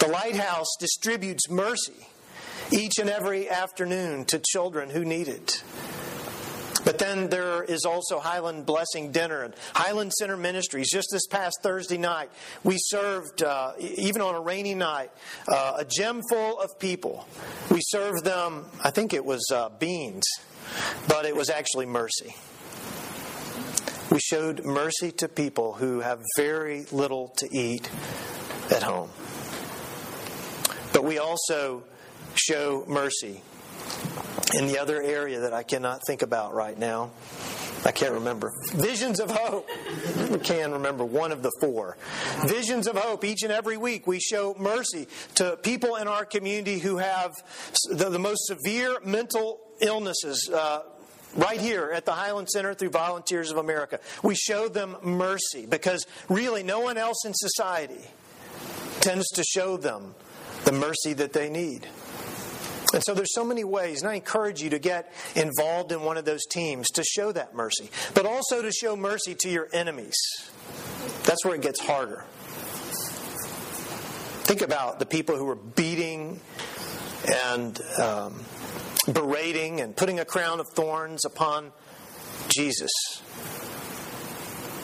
The 0.00 0.08
Lighthouse 0.08 0.74
distributes 0.80 1.48
mercy 1.48 2.08
each 2.72 2.98
and 2.98 3.08
every 3.08 3.48
afternoon 3.48 4.24
to 4.24 4.40
children 4.40 4.90
who 4.90 5.04
need 5.04 5.28
it. 5.28 5.62
But 6.92 6.98
then 6.98 7.30
there 7.30 7.62
is 7.62 7.86
also 7.86 8.18
Highland 8.18 8.66
Blessing 8.66 9.12
Dinner 9.12 9.44
and 9.44 9.54
Highland 9.74 10.12
Center 10.12 10.36
Ministries. 10.36 10.90
Just 10.92 11.08
this 11.10 11.26
past 11.26 11.56
Thursday 11.62 11.96
night, 11.96 12.28
we 12.64 12.76
served, 12.76 13.42
uh, 13.42 13.72
even 13.78 14.20
on 14.20 14.34
a 14.34 14.40
rainy 14.42 14.74
night, 14.74 15.10
uh, 15.48 15.76
a 15.78 15.86
gem 15.86 16.20
full 16.28 16.60
of 16.60 16.78
people. 16.78 17.26
We 17.70 17.80
served 17.80 18.26
them, 18.26 18.66
I 18.84 18.90
think 18.90 19.14
it 19.14 19.24
was 19.24 19.42
uh, 19.50 19.70
beans, 19.70 20.22
but 21.08 21.24
it 21.24 21.34
was 21.34 21.48
actually 21.48 21.86
mercy. 21.86 22.34
We 24.10 24.18
showed 24.20 24.62
mercy 24.66 25.12
to 25.12 25.28
people 25.28 25.72
who 25.72 26.00
have 26.00 26.20
very 26.36 26.84
little 26.92 27.28
to 27.38 27.48
eat 27.50 27.90
at 28.70 28.82
home. 28.82 29.08
But 30.92 31.04
we 31.04 31.16
also 31.16 31.84
show 32.34 32.84
mercy 32.86 33.40
in 34.54 34.66
the 34.66 34.78
other 34.78 35.02
area 35.02 35.40
that 35.40 35.52
I 35.52 35.62
cannot 35.62 36.00
think 36.06 36.22
about 36.22 36.54
right 36.54 36.78
now. 36.78 37.10
I 37.84 37.90
can't 37.90 38.12
remember. 38.12 38.52
Visions 38.72 39.18
of 39.18 39.30
Hope. 39.30 39.68
I 40.32 40.38
can 40.38 40.72
remember 40.72 41.04
one 41.04 41.32
of 41.32 41.42
the 41.42 41.50
four. 41.60 41.96
Visions 42.46 42.86
of 42.86 42.96
Hope. 42.96 43.24
Each 43.24 43.42
and 43.42 43.50
every 43.50 43.76
week, 43.76 44.06
we 44.06 44.20
show 44.20 44.54
mercy 44.58 45.08
to 45.36 45.56
people 45.62 45.96
in 45.96 46.06
our 46.06 46.24
community 46.24 46.78
who 46.78 46.98
have 46.98 47.32
the, 47.90 48.08
the 48.08 48.18
most 48.18 48.46
severe 48.46 48.98
mental 49.04 49.60
illnesses. 49.80 50.48
Uh, 50.52 50.82
right 51.34 51.60
here 51.60 51.90
at 51.94 52.04
the 52.04 52.12
Highland 52.12 52.50
Center 52.50 52.74
through 52.74 52.90
Volunteers 52.90 53.50
of 53.50 53.56
America. 53.56 54.00
We 54.22 54.34
show 54.34 54.68
them 54.68 54.96
mercy 55.02 55.64
because 55.66 56.06
really 56.28 56.62
no 56.62 56.80
one 56.80 56.98
else 56.98 57.24
in 57.24 57.32
society 57.34 58.04
tends 59.00 59.26
to 59.30 59.42
show 59.42 59.78
them 59.78 60.14
the 60.64 60.72
mercy 60.72 61.14
that 61.14 61.32
they 61.32 61.48
need. 61.48 61.88
And 62.92 63.02
so 63.02 63.14
there's 63.14 63.34
so 63.34 63.44
many 63.44 63.64
ways, 63.64 64.02
and 64.02 64.10
I 64.10 64.14
encourage 64.14 64.60
you 64.60 64.70
to 64.70 64.78
get 64.78 65.12
involved 65.34 65.92
in 65.92 66.02
one 66.02 66.16
of 66.16 66.24
those 66.24 66.44
teams 66.46 66.88
to 66.90 67.02
show 67.04 67.32
that 67.32 67.54
mercy, 67.54 67.90
but 68.14 68.26
also 68.26 68.60
to 68.60 68.70
show 68.70 68.96
mercy 68.96 69.34
to 69.36 69.48
your 69.48 69.68
enemies. 69.72 70.16
That's 71.24 71.44
where 71.44 71.54
it 71.54 71.62
gets 71.62 71.80
harder. 71.80 72.24
Think 74.44 74.60
about 74.60 74.98
the 74.98 75.06
people 75.06 75.36
who 75.36 75.46
were 75.46 75.56
beating 75.56 76.40
and 77.46 77.80
um, 77.98 78.44
berating 79.10 79.80
and 79.80 79.96
putting 79.96 80.20
a 80.20 80.24
crown 80.24 80.60
of 80.60 80.68
thorns 80.68 81.24
upon 81.24 81.72
Jesus. 82.48 82.90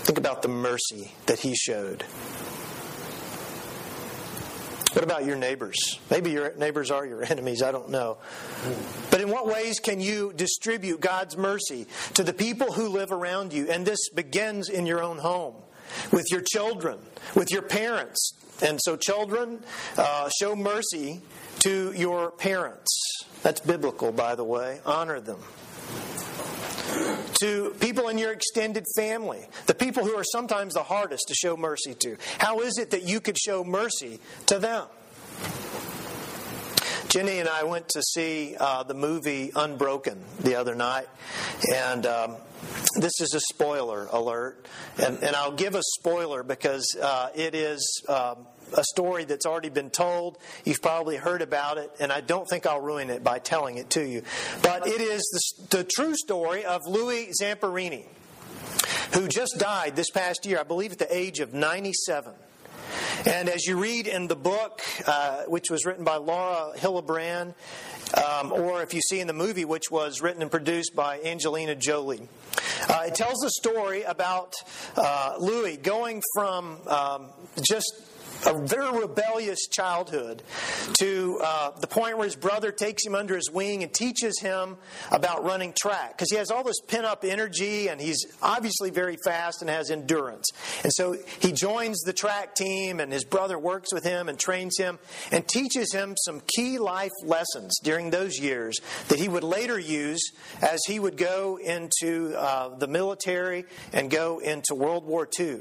Think 0.04 0.16
about 0.16 0.40
the 0.40 0.48
mercy 0.48 1.12
that 1.26 1.40
he 1.40 1.54
showed. 1.54 2.04
What 4.92 5.04
about 5.04 5.24
your 5.24 5.36
neighbors? 5.36 5.98
Maybe 6.10 6.30
your 6.30 6.54
neighbors 6.56 6.90
are 6.90 7.04
your 7.04 7.22
enemies, 7.30 7.62
I 7.62 7.72
don't 7.72 7.90
know. 7.90 8.18
But 9.10 9.20
in 9.20 9.30
what 9.30 9.46
ways 9.46 9.80
can 9.80 10.00
you 10.00 10.32
distribute 10.34 11.00
God's 11.00 11.36
mercy 11.36 11.86
to 12.14 12.22
the 12.22 12.32
people 12.32 12.72
who 12.72 12.88
live 12.88 13.12
around 13.12 13.52
you? 13.52 13.70
And 13.70 13.86
this 13.86 14.08
begins 14.10 14.68
in 14.68 14.86
your 14.86 15.02
own 15.02 15.18
home, 15.18 15.54
with 16.12 16.26
your 16.30 16.40
children, 16.40 16.98
with 17.34 17.50
your 17.50 17.62
parents. 17.62 18.32
And 18.62 18.80
so, 18.82 18.96
children, 18.96 19.62
uh, 19.96 20.28
show 20.40 20.56
mercy 20.56 21.20
to 21.60 21.92
your 21.92 22.30
parents. 22.30 22.88
That's 23.42 23.60
biblical, 23.60 24.10
by 24.10 24.34
the 24.34 24.44
way. 24.44 24.80
Honor 24.84 25.20
them 25.20 25.38
to 27.40 27.74
people 27.80 28.08
in 28.08 28.18
your 28.18 28.32
extended 28.32 28.84
family, 28.96 29.40
the 29.66 29.74
people 29.74 30.04
who 30.04 30.14
are 30.14 30.24
sometimes 30.24 30.74
the 30.74 30.82
hardest 30.82 31.28
to 31.28 31.34
show 31.34 31.56
mercy 31.56 31.94
to. 31.94 32.16
How 32.38 32.60
is 32.60 32.78
it 32.78 32.90
that 32.90 33.02
you 33.02 33.20
could 33.20 33.38
show 33.38 33.64
mercy 33.64 34.20
to 34.46 34.58
them? 34.58 34.86
Jenny 37.08 37.38
and 37.38 37.48
I 37.48 37.64
went 37.64 37.88
to 37.90 38.02
see 38.02 38.54
uh, 38.58 38.82
the 38.82 38.92
movie 38.92 39.50
Unbroken 39.56 40.22
the 40.40 40.56
other 40.56 40.74
night, 40.74 41.08
and 41.74 42.04
um, 42.04 42.36
this 42.96 43.20
is 43.20 43.32
a 43.34 43.40
spoiler 43.40 44.08
alert. 44.12 44.66
And, 44.98 45.22
and 45.22 45.34
I'll 45.34 45.52
give 45.52 45.74
a 45.74 45.82
spoiler 45.82 46.42
because 46.42 46.96
uh, 47.00 47.30
it 47.34 47.54
is. 47.54 48.02
Um, 48.08 48.46
a 48.76 48.84
story 48.84 49.24
that's 49.24 49.46
already 49.46 49.68
been 49.68 49.90
told. 49.90 50.38
You've 50.64 50.82
probably 50.82 51.16
heard 51.16 51.42
about 51.42 51.78
it, 51.78 51.90
and 52.00 52.12
I 52.12 52.20
don't 52.20 52.48
think 52.48 52.66
I'll 52.66 52.80
ruin 52.80 53.10
it 53.10 53.24
by 53.24 53.38
telling 53.38 53.76
it 53.78 53.90
to 53.90 54.06
you. 54.06 54.22
But 54.62 54.86
it 54.86 55.00
is 55.00 55.22
the, 55.68 55.78
the 55.78 55.84
true 55.84 56.14
story 56.16 56.64
of 56.64 56.86
Louis 56.86 57.32
Zamperini, 57.40 58.04
who 59.14 59.28
just 59.28 59.56
died 59.58 59.96
this 59.96 60.10
past 60.10 60.46
year, 60.46 60.60
I 60.60 60.64
believe 60.64 60.92
at 60.92 60.98
the 60.98 61.14
age 61.14 61.40
of 61.40 61.54
97. 61.54 62.32
And 63.26 63.48
as 63.48 63.66
you 63.66 63.78
read 63.78 64.06
in 64.06 64.28
the 64.28 64.36
book, 64.36 64.80
uh, 65.06 65.42
which 65.44 65.70
was 65.70 65.84
written 65.84 66.04
by 66.04 66.16
Laura 66.16 66.72
Hillenbrand, 66.76 67.54
um, 68.16 68.52
or 68.52 68.82
if 68.82 68.94
you 68.94 69.00
see 69.00 69.20
in 69.20 69.26
the 69.26 69.32
movie, 69.32 69.64
which 69.64 69.90
was 69.90 70.22
written 70.22 70.40
and 70.40 70.50
produced 70.50 70.94
by 70.94 71.20
Angelina 71.20 71.74
Jolie, 71.74 72.28
uh, 72.88 73.04
it 73.06 73.14
tells 73.14 73.38
the 73.40 73.50
story 73.50 74.02
about 74.02 74.54
uh, 74.96 75.34
Louis 75.38 75.76
going 75.76 76.22
from 76.34 76.78
um, 76.86 77.26
just 77.60 77.92
a 78.46 78.66
very 78.66 79.00
rebellious 79.00 79.66
childhood 79.66 80.42
to 80.98 81.40
uh, 81.42 81.70
the 81.80 81.86
point 81.86 82.16
where 82.16 82.26
his 82.26 82.36
brother 82.36 82.70
takes 82.72 83.04
him 83.04 83.14
under 83.14 83.36
his 83.36 83.50
wing 83.50 83.82
and 83.82 83.92
teaches 83.92 84.38
him 84.40 84.76
about 85.10 85.44
running 85.44 85.74
track 85.78 86.16
because 86.16 86.30
he 86.30 86.36
has 86.36 86.50
all 86.50 86.62
this 86.62 86.80
pent 86.86 87.04
up 87.04 87.24
energy 87.24 87.88
and 87.88 88.00
he's 88.00 88.24
obviously 88.42 88.90
very 88.90 89.16
fast 89.24 89.60
and 89.60 89.70
has 89.70 89.90
endurance. 89.90 90.46
And 90.82 90.92
so 90.92 91.16
he 91.40 91.52
joins 91.52 92.00
the 92.00 92.12
track 92.12 92.54
team 92.54 93.00
and 93.00 93.12
his 93.12 93.24
brother 93.24 93.58
works 93.58 93.92
with 93.92 94.04
him 94.04 94.28
and 94.28 94.38
trains 94.38 94.78
him 94.78 94.98
and 95.32 95.46
teaches 95.46 95.92
him 95.92 96.14
some 96.24 96.40
key 96.46 96.78
life 96.78 97.12
lessons 97.24 97.78
during 97.82 98.10
those 98.10 98.38
years 98.38 98.78
that 99.08 99.18
he 99.18 99.28
would 99.28 99.44
later 99.44 99.78
use 99.78 100.32
as 100.62 100.80
he 100.86 100.98
would 100.98 101.16
go 101.16 101.58
into 101.62 102.34
uh, 102.36 102.76
the 102.76 102.86
military 102.86 103.64
and 103.92 104.10
go 104.10 104.38
into 104.38 104.74
World 104.74 105.04
War 105.04 105.28
II. 105.38 105.60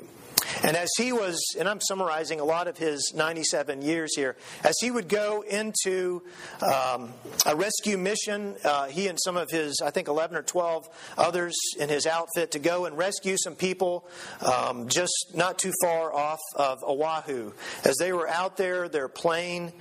And 0.63 0.75
as 0.75 0.89
he 0.97 1.11
was, 1.11 1.39
and 1.57 1.67
I'm 1.67 1.81
summarizing 1.81 2.39
a 2.39 2.45
lot 2.45 2.66
of 2.67 2.77
his 2.77 3.13
97 3.15 3.82
years 3.82 4.15
here, 4.15 4.36
as 4.63 4.75
he 4.82 4.91
would 4.91 5.08
go 5.08 5.41
into 5.41 6.21
um, 6.62 7.13
a 7.45 7.56
rescue 7.56 7.97
mission, 7.97 8.56
uh, 8.63 8.88
he 8.88 9.08
and 9.08 9.19
some 9.21 9.38
of 9.38 9.49
his, 9.49 9.82
I 9.84 9.91
think 9.91 10.08
11 10.08 10.38
or 10.38 10.43
12 10.43 10.88
others 11.17 11.56
in 11.80 11.89
his 11.89 12.06
outfit 12.06 12.51
to 12.51 12.60
go 12.60 12.86
and 12.86 12.97
rescue 12.97 13.38
some 13.38 13.56
people 13.56 14.08
um, 14.41 14.88
just 14.88 15.32
not 15.34 15.58
too 15.58 15.73
far 15.82 16.13
off 16.13 16.39
of 16.56 16.84
Oahu. 16.84 17.51
As 17.84 17.95
they 17.97 18.13
were 18.13 18.27
out 18.27 18.58
there, 18.58 18.89
their 18.89 19.08
plane 19.08 19.71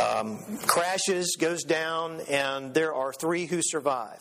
um, 0.00 0.58
crashes, 0.66 1.36
goes 1.38 1.64
down, 1.64 2.20
and 2.28 2.74
there 2.74 2.94
are 2.94 3.12
three 3.12 3.46
who 3.46 3.60
survive. 3.62 4.18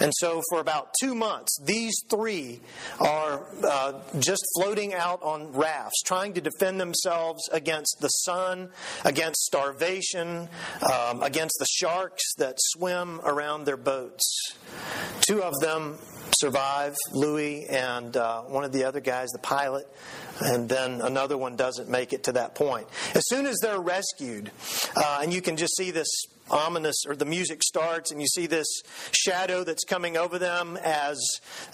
And 0.00 0.12
so 0.14 0.42
for 0.50 0.60
about 0.60 0.88
two 1.00 1.14
months, 1.14 1.58
these 1.64 1.94
three 2.08 2.60
are 3.00 3.46
uh, 3.66 4.00
just 4.18 4.42
floating 4.56 4.94
out 4.94 5.22
on 5.22 5.52
rafts, 5.52 6.02
trying 6.02 6.34
to 6.34 6.40
defend 6.40 6.80
themselves 6.80 7.48
against 7.52 7.63
the 7.64 8.08
sun, 8.08 8.70
against 9.04 9.42
starvation, 9.42 10.48
um, 10.92 11.22
against 11.22 11.56
the 11.58 11.66
sharks 11.66 12.34
that 12.38 12.56
swim 12.58 13.20
around 13.24 13.64
their 13.64 13.76
boats. 13.76 14.56
Two 15.22 15.42
of 15.42 15.54
them 15.60 15.98
survive, 16.38 16.94
Louis 17.12 17.66
and 17.66 18.16
uh, 18.16 18.42
one 18.42 18.64
of 18.64 18.72
the 18.72 18.84
other 18.84 19.00
guys, 19.00 19.30
the 19.30 19.38
pilot, 19.38 19.88
and 20.40 20.68
then 20.68 21.00
another 21.00 21.38
one 21.38 21.56
doesn't 21.56 21.88
make 21.88 22.12
it 22.12 22.24
to 22.24 22.32
that 22.32 22.54
point. 22.54 22.86
As 23.14 23.22
soon 23.26 23.46
as 23.46 23.56
they're 23.62 23.80
rescued, 23.80 24.50
uh, 24.96 25.20
and 25.22 25.32
you 25.32 25.40
can 25.40 25.56
just 25.56 25.76
see 25.76 25.90
this 25.90 26.08
ominous, 26.50 27.04
or 27.06 27.16
the 27.16 27.24
music 27.24 27.62
starts, 27.62 28.10
and 28.10 28.20
you 28.20 28.26
see 28.26 28.46
this 28.46 28.66
shadow 29.12 29.64
that's 29.64 29.84
coming 29.84 30.16
over 30.16 30.38
them 30.38 30.78
as 30.82 31.18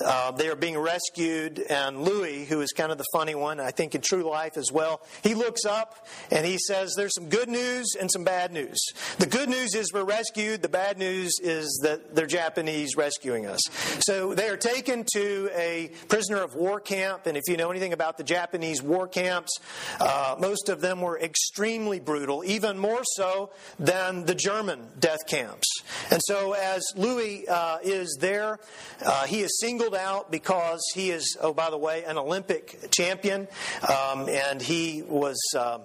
uh, 0.05 0.31
they 0.33 0.49
are 0.49 0.57
being 0.57 0.79
rescued. 0.79 1.59
And 1.59 2.03
Louis, 2.03 2.45
who 2.45 2.61
is 2.61 2.73
kind 2.73 2.93
of 2.93 2.99
the 2.99 3.07
funny 3.13 3.35
one, 3.35 3.61
I 3.61 3.71
think 3.71 3.95
in 3.95 4.01
true 4.01 4.23
life 4.23 4.57
as 4.57 4.71
well, 4.73 5.01
he 5.23 5.35
looks 5.35 5.65
up 5.65 6.07
and 6.31 6.47
he 6.47 6.59
says, 6.59 6.95
There's 6.97 7.15
some 7.15 7.29
good 7.29 7.49
news 7.49 7.97
and 7.99 8.11
some 8.11 8.25
bad 8.25 8.53
news. 8.53 8.79
The 9.19 9.27
good 9.27 9.49
news 9.49 9.75
is 9.75 9.93
we're 9.93 10.05
rescued, 10.05 10.63
the 10.63 10.69
bad 10.69 10.99
news 10.99 11.33
is 11.43 11.81
that 11.83 12.15
they're 12.15 12.27
Japanese 12.27 12.97
rescuing 12.97 13.47
us. 13.47 13.61
So 14.01 14.35
they 14.35 14.49
are 14.49 14.57
taken 14.57 15.05
to 15.15 15.51
a 15.55 15.91
prisoner 16.09 16.43
of 16.43 16.55
war 16.55 16.81
camp, 16.81 17.27
and 17.27 17.37
if 17.37 17.45
you 17.49 17.57
know 17.57 17.71
anything 17.71 17.93
about 17.93 18.19
the 18.19 18.25
Japanese 18.25 18.83
war 18.83 19.09
camps, 19.09 19.59
uh, 19.99 20.37
most 20.39 20.69
of 20.69 20.81
them 20.81 21.01
were 21.01 21.19
extremely 21.19 22.01
brutal, 22.01 22.45
even 22.45 22.79
more 22.79 23.03
so 23.17 23.51
than 23.79 24.25
the 24.25 24.35
German 24.35 24.60
German 24.61 24.87
death 24.99 25.27
camps. 25.27 25.67
And 26.11 26.21
so, 26.23 26.53
as 26.53 26.83
Louis 26.95 27.49
uh, 27.49 27.79
is 27.83 28.19
there, 28.21 28.59
uh, 29.03 29.25
he 29.25 29.41
is 29.41 29.59
singled 29.59 29.95
out 29.95 30.31
because 30.31 30.81
he 30.95 31.11
is, 31.11 31.39
oh, 31.41 31.55
by 31.55 31.71
the 31.71 31.79
way, 31.79 32.05
an 32.05 32.19
Olympic 32.19 32.91
champion, 32.91 33.49
um, 33.89 34.29
and 34.29 34.61
he 34.61 35.03
was. 35.03 35.39
Uh, 35.57 35.79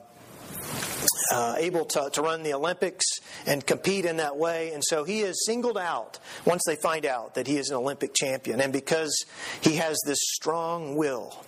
uh, 1.34 1.56
able 1.58 1.86
to, 1.86 2.10
to 2.12 2.22
run 2.22 2.44
the 2.44 2.54
Olympics 2.54 3.06
and 3.46 3.66
compete 3.66 4.06
in 4.06 4.18
that 4.18 4.38
way. 4.38 4.74
And 4.74 4.84
so 4.84 5.04
he 5.04 5.22
is 5.22 5.46
singled 5.46 5.78
out 5.78 6.20
once 6.46 6.62
they 6.68 6.76
find 6.76 7.06
out 7.06 7.36
that 7.36 7.48
he 7.48 7.58
is 7.58 7.70
an 7.70 7.78
Olympic 7.78 8.14
champion. 8.14 8.62
And 8.62 8.72
because 8.74 9.26
he 9.62 9.76
has 9.78 9.98
this 10.06 10.20
strong 10.22 10.96
will, 10.96 11.44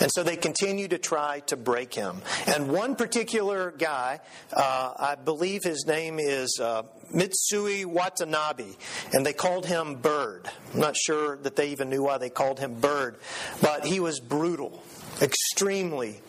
and 0.00 0.10
so 0.12 0.22
they 0.22 0.36
continue 0.36 0.88
to 0.88 0.98
try 0.98 1.40
to 1.46 1.56
break 1.56 1.94
him. 1.94 2.22
And 2.46 2.68
one 2.68 2.96
particular 2.96 3.72
guy, 3.76 4.20
uh, 4.52 4.92
I 4.98 5.14
believe 5.14 5.62
his 5.62 5.84
name 5.86 6.18
is 6.18 6.58
uh, 6.60 6.82
Mitsui 7.14 7.84
Watanabe, 7.84 8.72
and 9.12 9.24
they 9.24 9.32
called 9.32 9.66
him 9.66 9.96
Bird. 9.96 10.48
I'm 10.72 10.80
not 10.80 10.96
sure 10.96 11.36
that 11.38 11.56
they 11.56 11.70
even 11.70 11.90
knew 11.90 12.02
why 12.02 12.18
they 12.18 12.30
called 12.30 12.58
him 12.58 12.74
Bird, 12.80 13.16
but 13.60 13.84
he 13.84 14.00
was 14.00 14.20
brutal, 14.20 14.82
extremely 15.22 16.20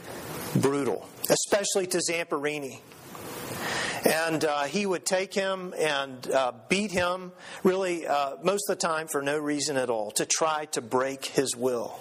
brutal, 0.56 1.08
especially 1.30 1.88
to 1.88 1.98
Zamperini. 1.98 2.80
And 4.06 4.46
uh, 4.46 4.64
he 4.64 4.86
would 4.86 5.04
take 5.04 5.34
him 5.34 5.74
and 5.78 6.32
uh, 6.32 6.52
beat 6.70 6.92
him, 6.92 7.32
really, 7.64 8.06
uh, 8.06 8.36
most 8.44 8.70
of 8.70 8.78
the 8.78 8.88
time 8.88 9.08
for 9.08 9.24
no 9.24 9.38
reason 9.38 9.78
at 9.78 9.90
all, 9.90 10.12
to 10.12 10.26
try 10.26 10.66
to 10.66 10.82
break 10.82 11.26
his 11.26 11.56
will. 11.56 12.00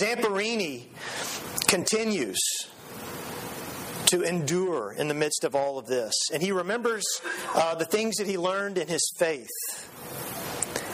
Zamperini 0.00 0.84
continues 1.66 2.38
to 4.06 4.22
endure 4.22 4.92
in 4.92 5.08
the 5.08 5.14
midst 5.14 5.44
of 5.44 5.54
all 5.54 5.78
of 5.78 5.86
this. 5.86 6.14
And 6.32 6.42
he 6.42 6.52
remembers 6.52 7.04
uh, 7.54 7.74
the 7.74 7.84
things 7.84 8.16
that 8.16 8.26
he 8.26 8.38
learned 8.38 8.78
in 8.78 8.88
his 8.88 9.12
faith. 9.18 9.48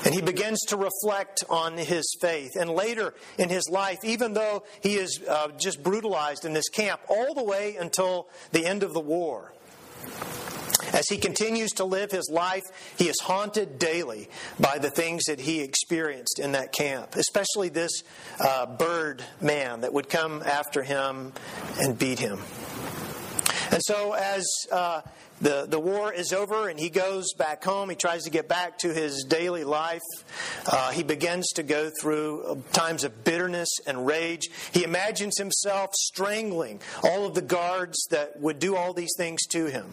And 0.05 0.15
he 0.15 0.21
begins 0.21 0.61
to 0.69 0.77
reflect 0.77 1.45
on 1.49 1.79
his 1.79 2.05
faith. 2.21 2.57
And 2.57 2.71
later 2.71 3.15
in 3.39 3.49
his 3.49 3.69
life, 3.71 3.99
even 4.03 4.35
though 4.35 4.65
he 4.83 4.97
is 4.97 5.21
uh, 5.29 5.49
just 5.59 5.83
brutalized 5.83 6.45
in 6.45 6.55
this 6.55 6.69
camp 6.69 7.01
all 7.09 7.35
the 7.35 7.45
way 7.45 7.77
until 7.77 8.29
the 8.53 8.67
end 8.67 8.83
of 8.83 8.93
the 8.93 9.01
war, 9.01 9.53
as 10.95 11.09
he 11.09 11.19
continues 11.19 11.73
to 11.73 11.85
live 11.85 12.13
his 12.13 12.31
life, 12.31 12.63
he 12.97 13.09
is 13.09 13.17
haunted 13.21 13.79
daily 13.79 14.29
by 14.61 14.79
the 14.79 14.91
things 14.91 15.25
that 15.25 15.41
he 15.41 15.61
experienced 15.61 16.39
in 16.39 16.53
that 16.53 16.73
camp, 16.73 17.17
especially 17.17 17.69
this 17.69 18.05
uh, 18.39 18.67
bird 18.67 19.23
man 19.41 19.81
that 19.81 19.93
would 19.93 20.09
come 20.09 20.43
after 20.45 20.83
him 20.85 21.33
and 21.81 21.99
beat 21.99 22.21
him. 22.21 22.39
And 23.75 23.83
so, 23.83 24.13
as 24.13 24.47
uh, 24.71 25.01
the, 25.41 25.67
the 25.69 25.81
war 25.81 26.13
is 26.13 26.33
over 26.33 26.69
and 26.69 26.79
he 26.79 26.91
goes 26.91 27.33
back 27.35 27.65
home. 27.65 27.91
He 27.91 27.97
tries 27.97 28.23
to 28.23 28.31
get 28.31 28.49
back 28.49 28.79
to 28.79 28.95
his 28.95 29.25
daily 29.29 29.65
life. 29.65 30.01
Uh, 30.65 30.93
he 30.93 31.03
begins 31.03 31.49
to 31.57 31.65
go 31.65 31.91
through 32.01 32.63
times 32.73 33.03
of 33.03 33.25
bitterness 33.25 33.69
and 33.85 34.07
rage. 34.07 34.49
He 34.71 34.85
imagines 34.85 35.37
himself 35.39 35.91
strangling 35.93 36.83
all 37.03 37.27
of 37.27 37.35
the 37.35 37.43
guards 37.43 37.99
that 38.13 38.39
would 38.41 38.61
do 38.61 38.77
all 38.77 38.93
these 38.93 39.15
things 39.19 39.45
to 39.47 39.67
him. 39.67 39.91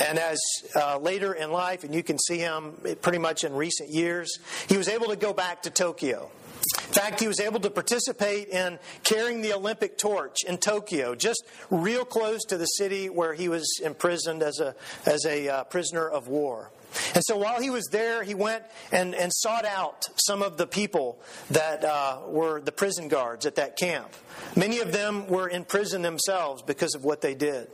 And 0.00 0.20
as 0.20 0.38
uh, 0.76 0.98
later 0.98 1.32
in 1.32 1.50
life, 1.50 1.82
and 1.82 1.92
you 1.92 2.04
can 2.04 2.20
see 2.20 2.38
him 2.38 2.76
pretty 3.02 3.18
much 3.18 3.42
in 3.42 3.52
recent 3.52 3.90
years, 3.90 4.38
he 4.68 4.76
was 4.76 4.86
able 4.86 5.08
to 5.08 5.16
go 5.16 5.32
back 5.32 5.62
to 5.62 5.70
Tokyo. 5.70 6.30
In 6.76 6.92
fact, 6.92 7.20
he 7.20 7.28
was 7.28 7.40
able 7.40 7.60
to 7.60 7.70
participate 7.70 8.48
in 8.48 8.78
carrying 9.02 9.42
the 9.42 9.52
Olympic 9.52 9.98
torch 9.98 10.38
in 10.46 10.58
Tokyo, 10.58 11.14
just 11.14 11.44
real 11.70 12.04
close 12.04 12.44
to 12.44 12.56
the 12.56 12.66
city 12.66 13.08
where 13.08 13.34
he 13.34 13.48
was 13.48 13.80
imprisoned 13.82 14.42
as 14.42 14.60
a, 14.60 14.74
as 15.06 15.24
a 15.24 15.48
uh, 15.48 15.64
prisoner 15.64 16.08
of 16.08 16.28
war. 16.28 16.70
And 17.14 17.22
so 17.24 17.36
while 17.36 17.60
he 17.60 17.70
was 17.70 17.88
there, 17.90 18.22
he 18.22 18.34
went 18.34 18.64
and, 18.92 19.14
and 19.14 19.32
sought 19.34 19.64
out 19.64 20.04
some 20.16 20.42
of 20.42 20.56
the 20.56 20.66
people 20.66 21.18
that 21.50 21.84
uh, 21.84 22.20
were 22.26 22.60
the 22.60 22.72
prison 22.72 23.08
guards 23.08 23.46
at 23.46 23.56
that 23.56 23.76
camp. 23.76 24.12
Many 24.56 24.78
of 24.78 24.92
them 24.92 25.26
were 25.26 25.48
in 25.48 25.64
prison 25.64 26.02
themselves 26.02 26.62
because 26.62 26.94
of 26.94 27.04
what 27.04 27.20
they 27.20 27.34
did. 27.34 27.68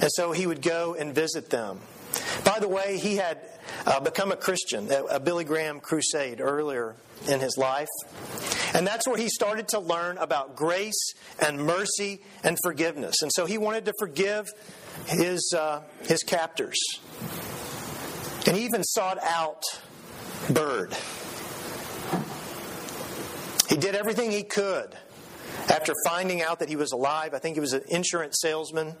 And 0.00 0.10
so 0.12 0.32
he 0.32 0.46
would 0.46 0.62
go 0.62 0.94
and 0.94 1.14
visit 1.14 1.50
them. 1.50 1.80
By 2.44 2.58
the 2.60 2.68
way, 2.68 2.98
he 2.98 3.16
had 3.16 3.38
uh, 3.86 4.00
become 4.00 4.32
a 4.32 4.36
Christian 4.36 4.90
at 4.90 5.04
a 5.10 5.20
Billy 5.20 5.44
Graham 5.44 5.80
crusade 5.80 6.40
earlier 6.40 6.96
in 7.28 7.40
his 7.40 7.56
life. 7.56 7.88
And 8.74 8.86
that's 8.86 9.06
where 9.06 9.16
he 9.16 9.28
started 9.28 9.68
to 9.68 9.80
learn 9.80 10.18
about 10.18 10.56
grace 10.56 11.14
and 11.40 11.58
mercy 11.58 12.20
and 12.44 12.56
forgiveness. 12.62 13.16
And 13.22 13.30
so 13.32 13.46
he 13.46 13.58
wanted 13.58 13.86
to 13.86 13.92
forgive 13.98 14.46
his, 15.06 15.52
uh, 15.56 15.80
his 16.02 16.22
captors. 16.22 16.78
And 18.46 18.56
he 18.56 18.64
even 18.64 18.84
sought 18.84 19.18
out 19.22 19.62
Bird. 20.50 20.94
He 23.68 23.76
did 23.76 23.94
everything 23.94 24.30
he 24.30 24.44
could 24.44 24.96
after 25.68 25.92
finding 26.06 26.42
out 26.42 26.60
that 26.60 26.68
he 26.68 26.76
was 26.76 26.92
alive. 26.92 27.34
I 27.34 27.38
think 27.38 27.56
he 27.56 27.60
was 27.60 27.74
an 27.74 27.82
insurance 27.88 28.38
salesman 28.40 28.94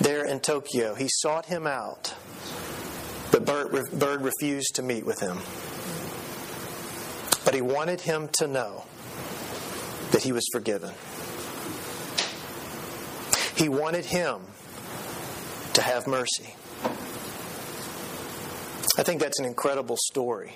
there 0.00 0.24
in 0.24 0.40
Tokyo. 0.40 0.94
He 0.94 1.08
sought 1.10 1.46
him 1.46 1.66
out, 1.66 2.14
but 3.30 3.44
Bird, 3.44 4.22
refused 4.22 4.74
to 4.76 4.82
meet 4.82 5.04
with 5.04 5.20
him. 5.20 5.38
But 7.44 7.54
he 7.54 7.60
wanted 7.60 8.00
him 8.00 8.28
to 8.38 8.46
know 8.46 8.84
that 10.10 10.22
he 10.22 10.32
was 10.32 10.46
forgiven. 10.52 10.92
He 13.56 13.68
wanted 13.68 14.04
him 14.04 14.40
to 15.74 15.82
have 15.82 16.06
mercy. 16.06 16.54
I 18.96 19.02
think 19.02 19.20
that's 19.20 19.38
an 19.38 19.46
incredible 19.46 19.96
story 19.96 20.54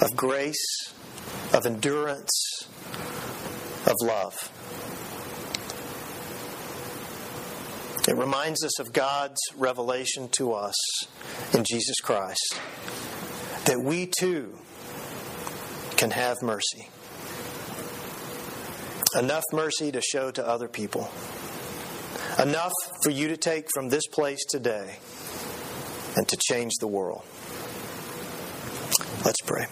of 0.00 0.16
grace, 0.16 0.92
of 1.52 1.66
endurance, 1.66 2.64
of 3.86 3.94
love. 4.02 4.50
It 8.10 8.16
reminds 8.16 8.64
us 8.64 8.80
of 8.80 8.92
God's 8.92 9.38
revelation 9.56 10.28
to 10.32 10.52
us 10.52 10.74
in 11.54 11.62
Jesus 11.62 12.00
Christ 12.00 12.60
that 13.66 13.80
we 13.80 14.06
too 14.06 14.58
can 15.96 16.10
have 16.10 16.36
mercy. 16.42 16.88
Enough 19.16 19.44
mercy 19.52 19.92
to 19.92 20.00
show 20.00 20.32
to 20.32 20.44
other 20.44 20.66
people. 20.66 21.08
Enough 22.42 22.72
for 23.04 23.10
you 23.10 23.28
to 23.28 23.36
take 23.36 23.68
from 23.72 23.90
this 23.90 24.08
place 24.08 24.44
today 24.44 24.96
and 26.16 26.26
to 26.26 26.36
change 26.36 26.72
the 26.80 26.88
world. 26.88 27.22
Let's 29.24 29.40
pray. 29.46 29.66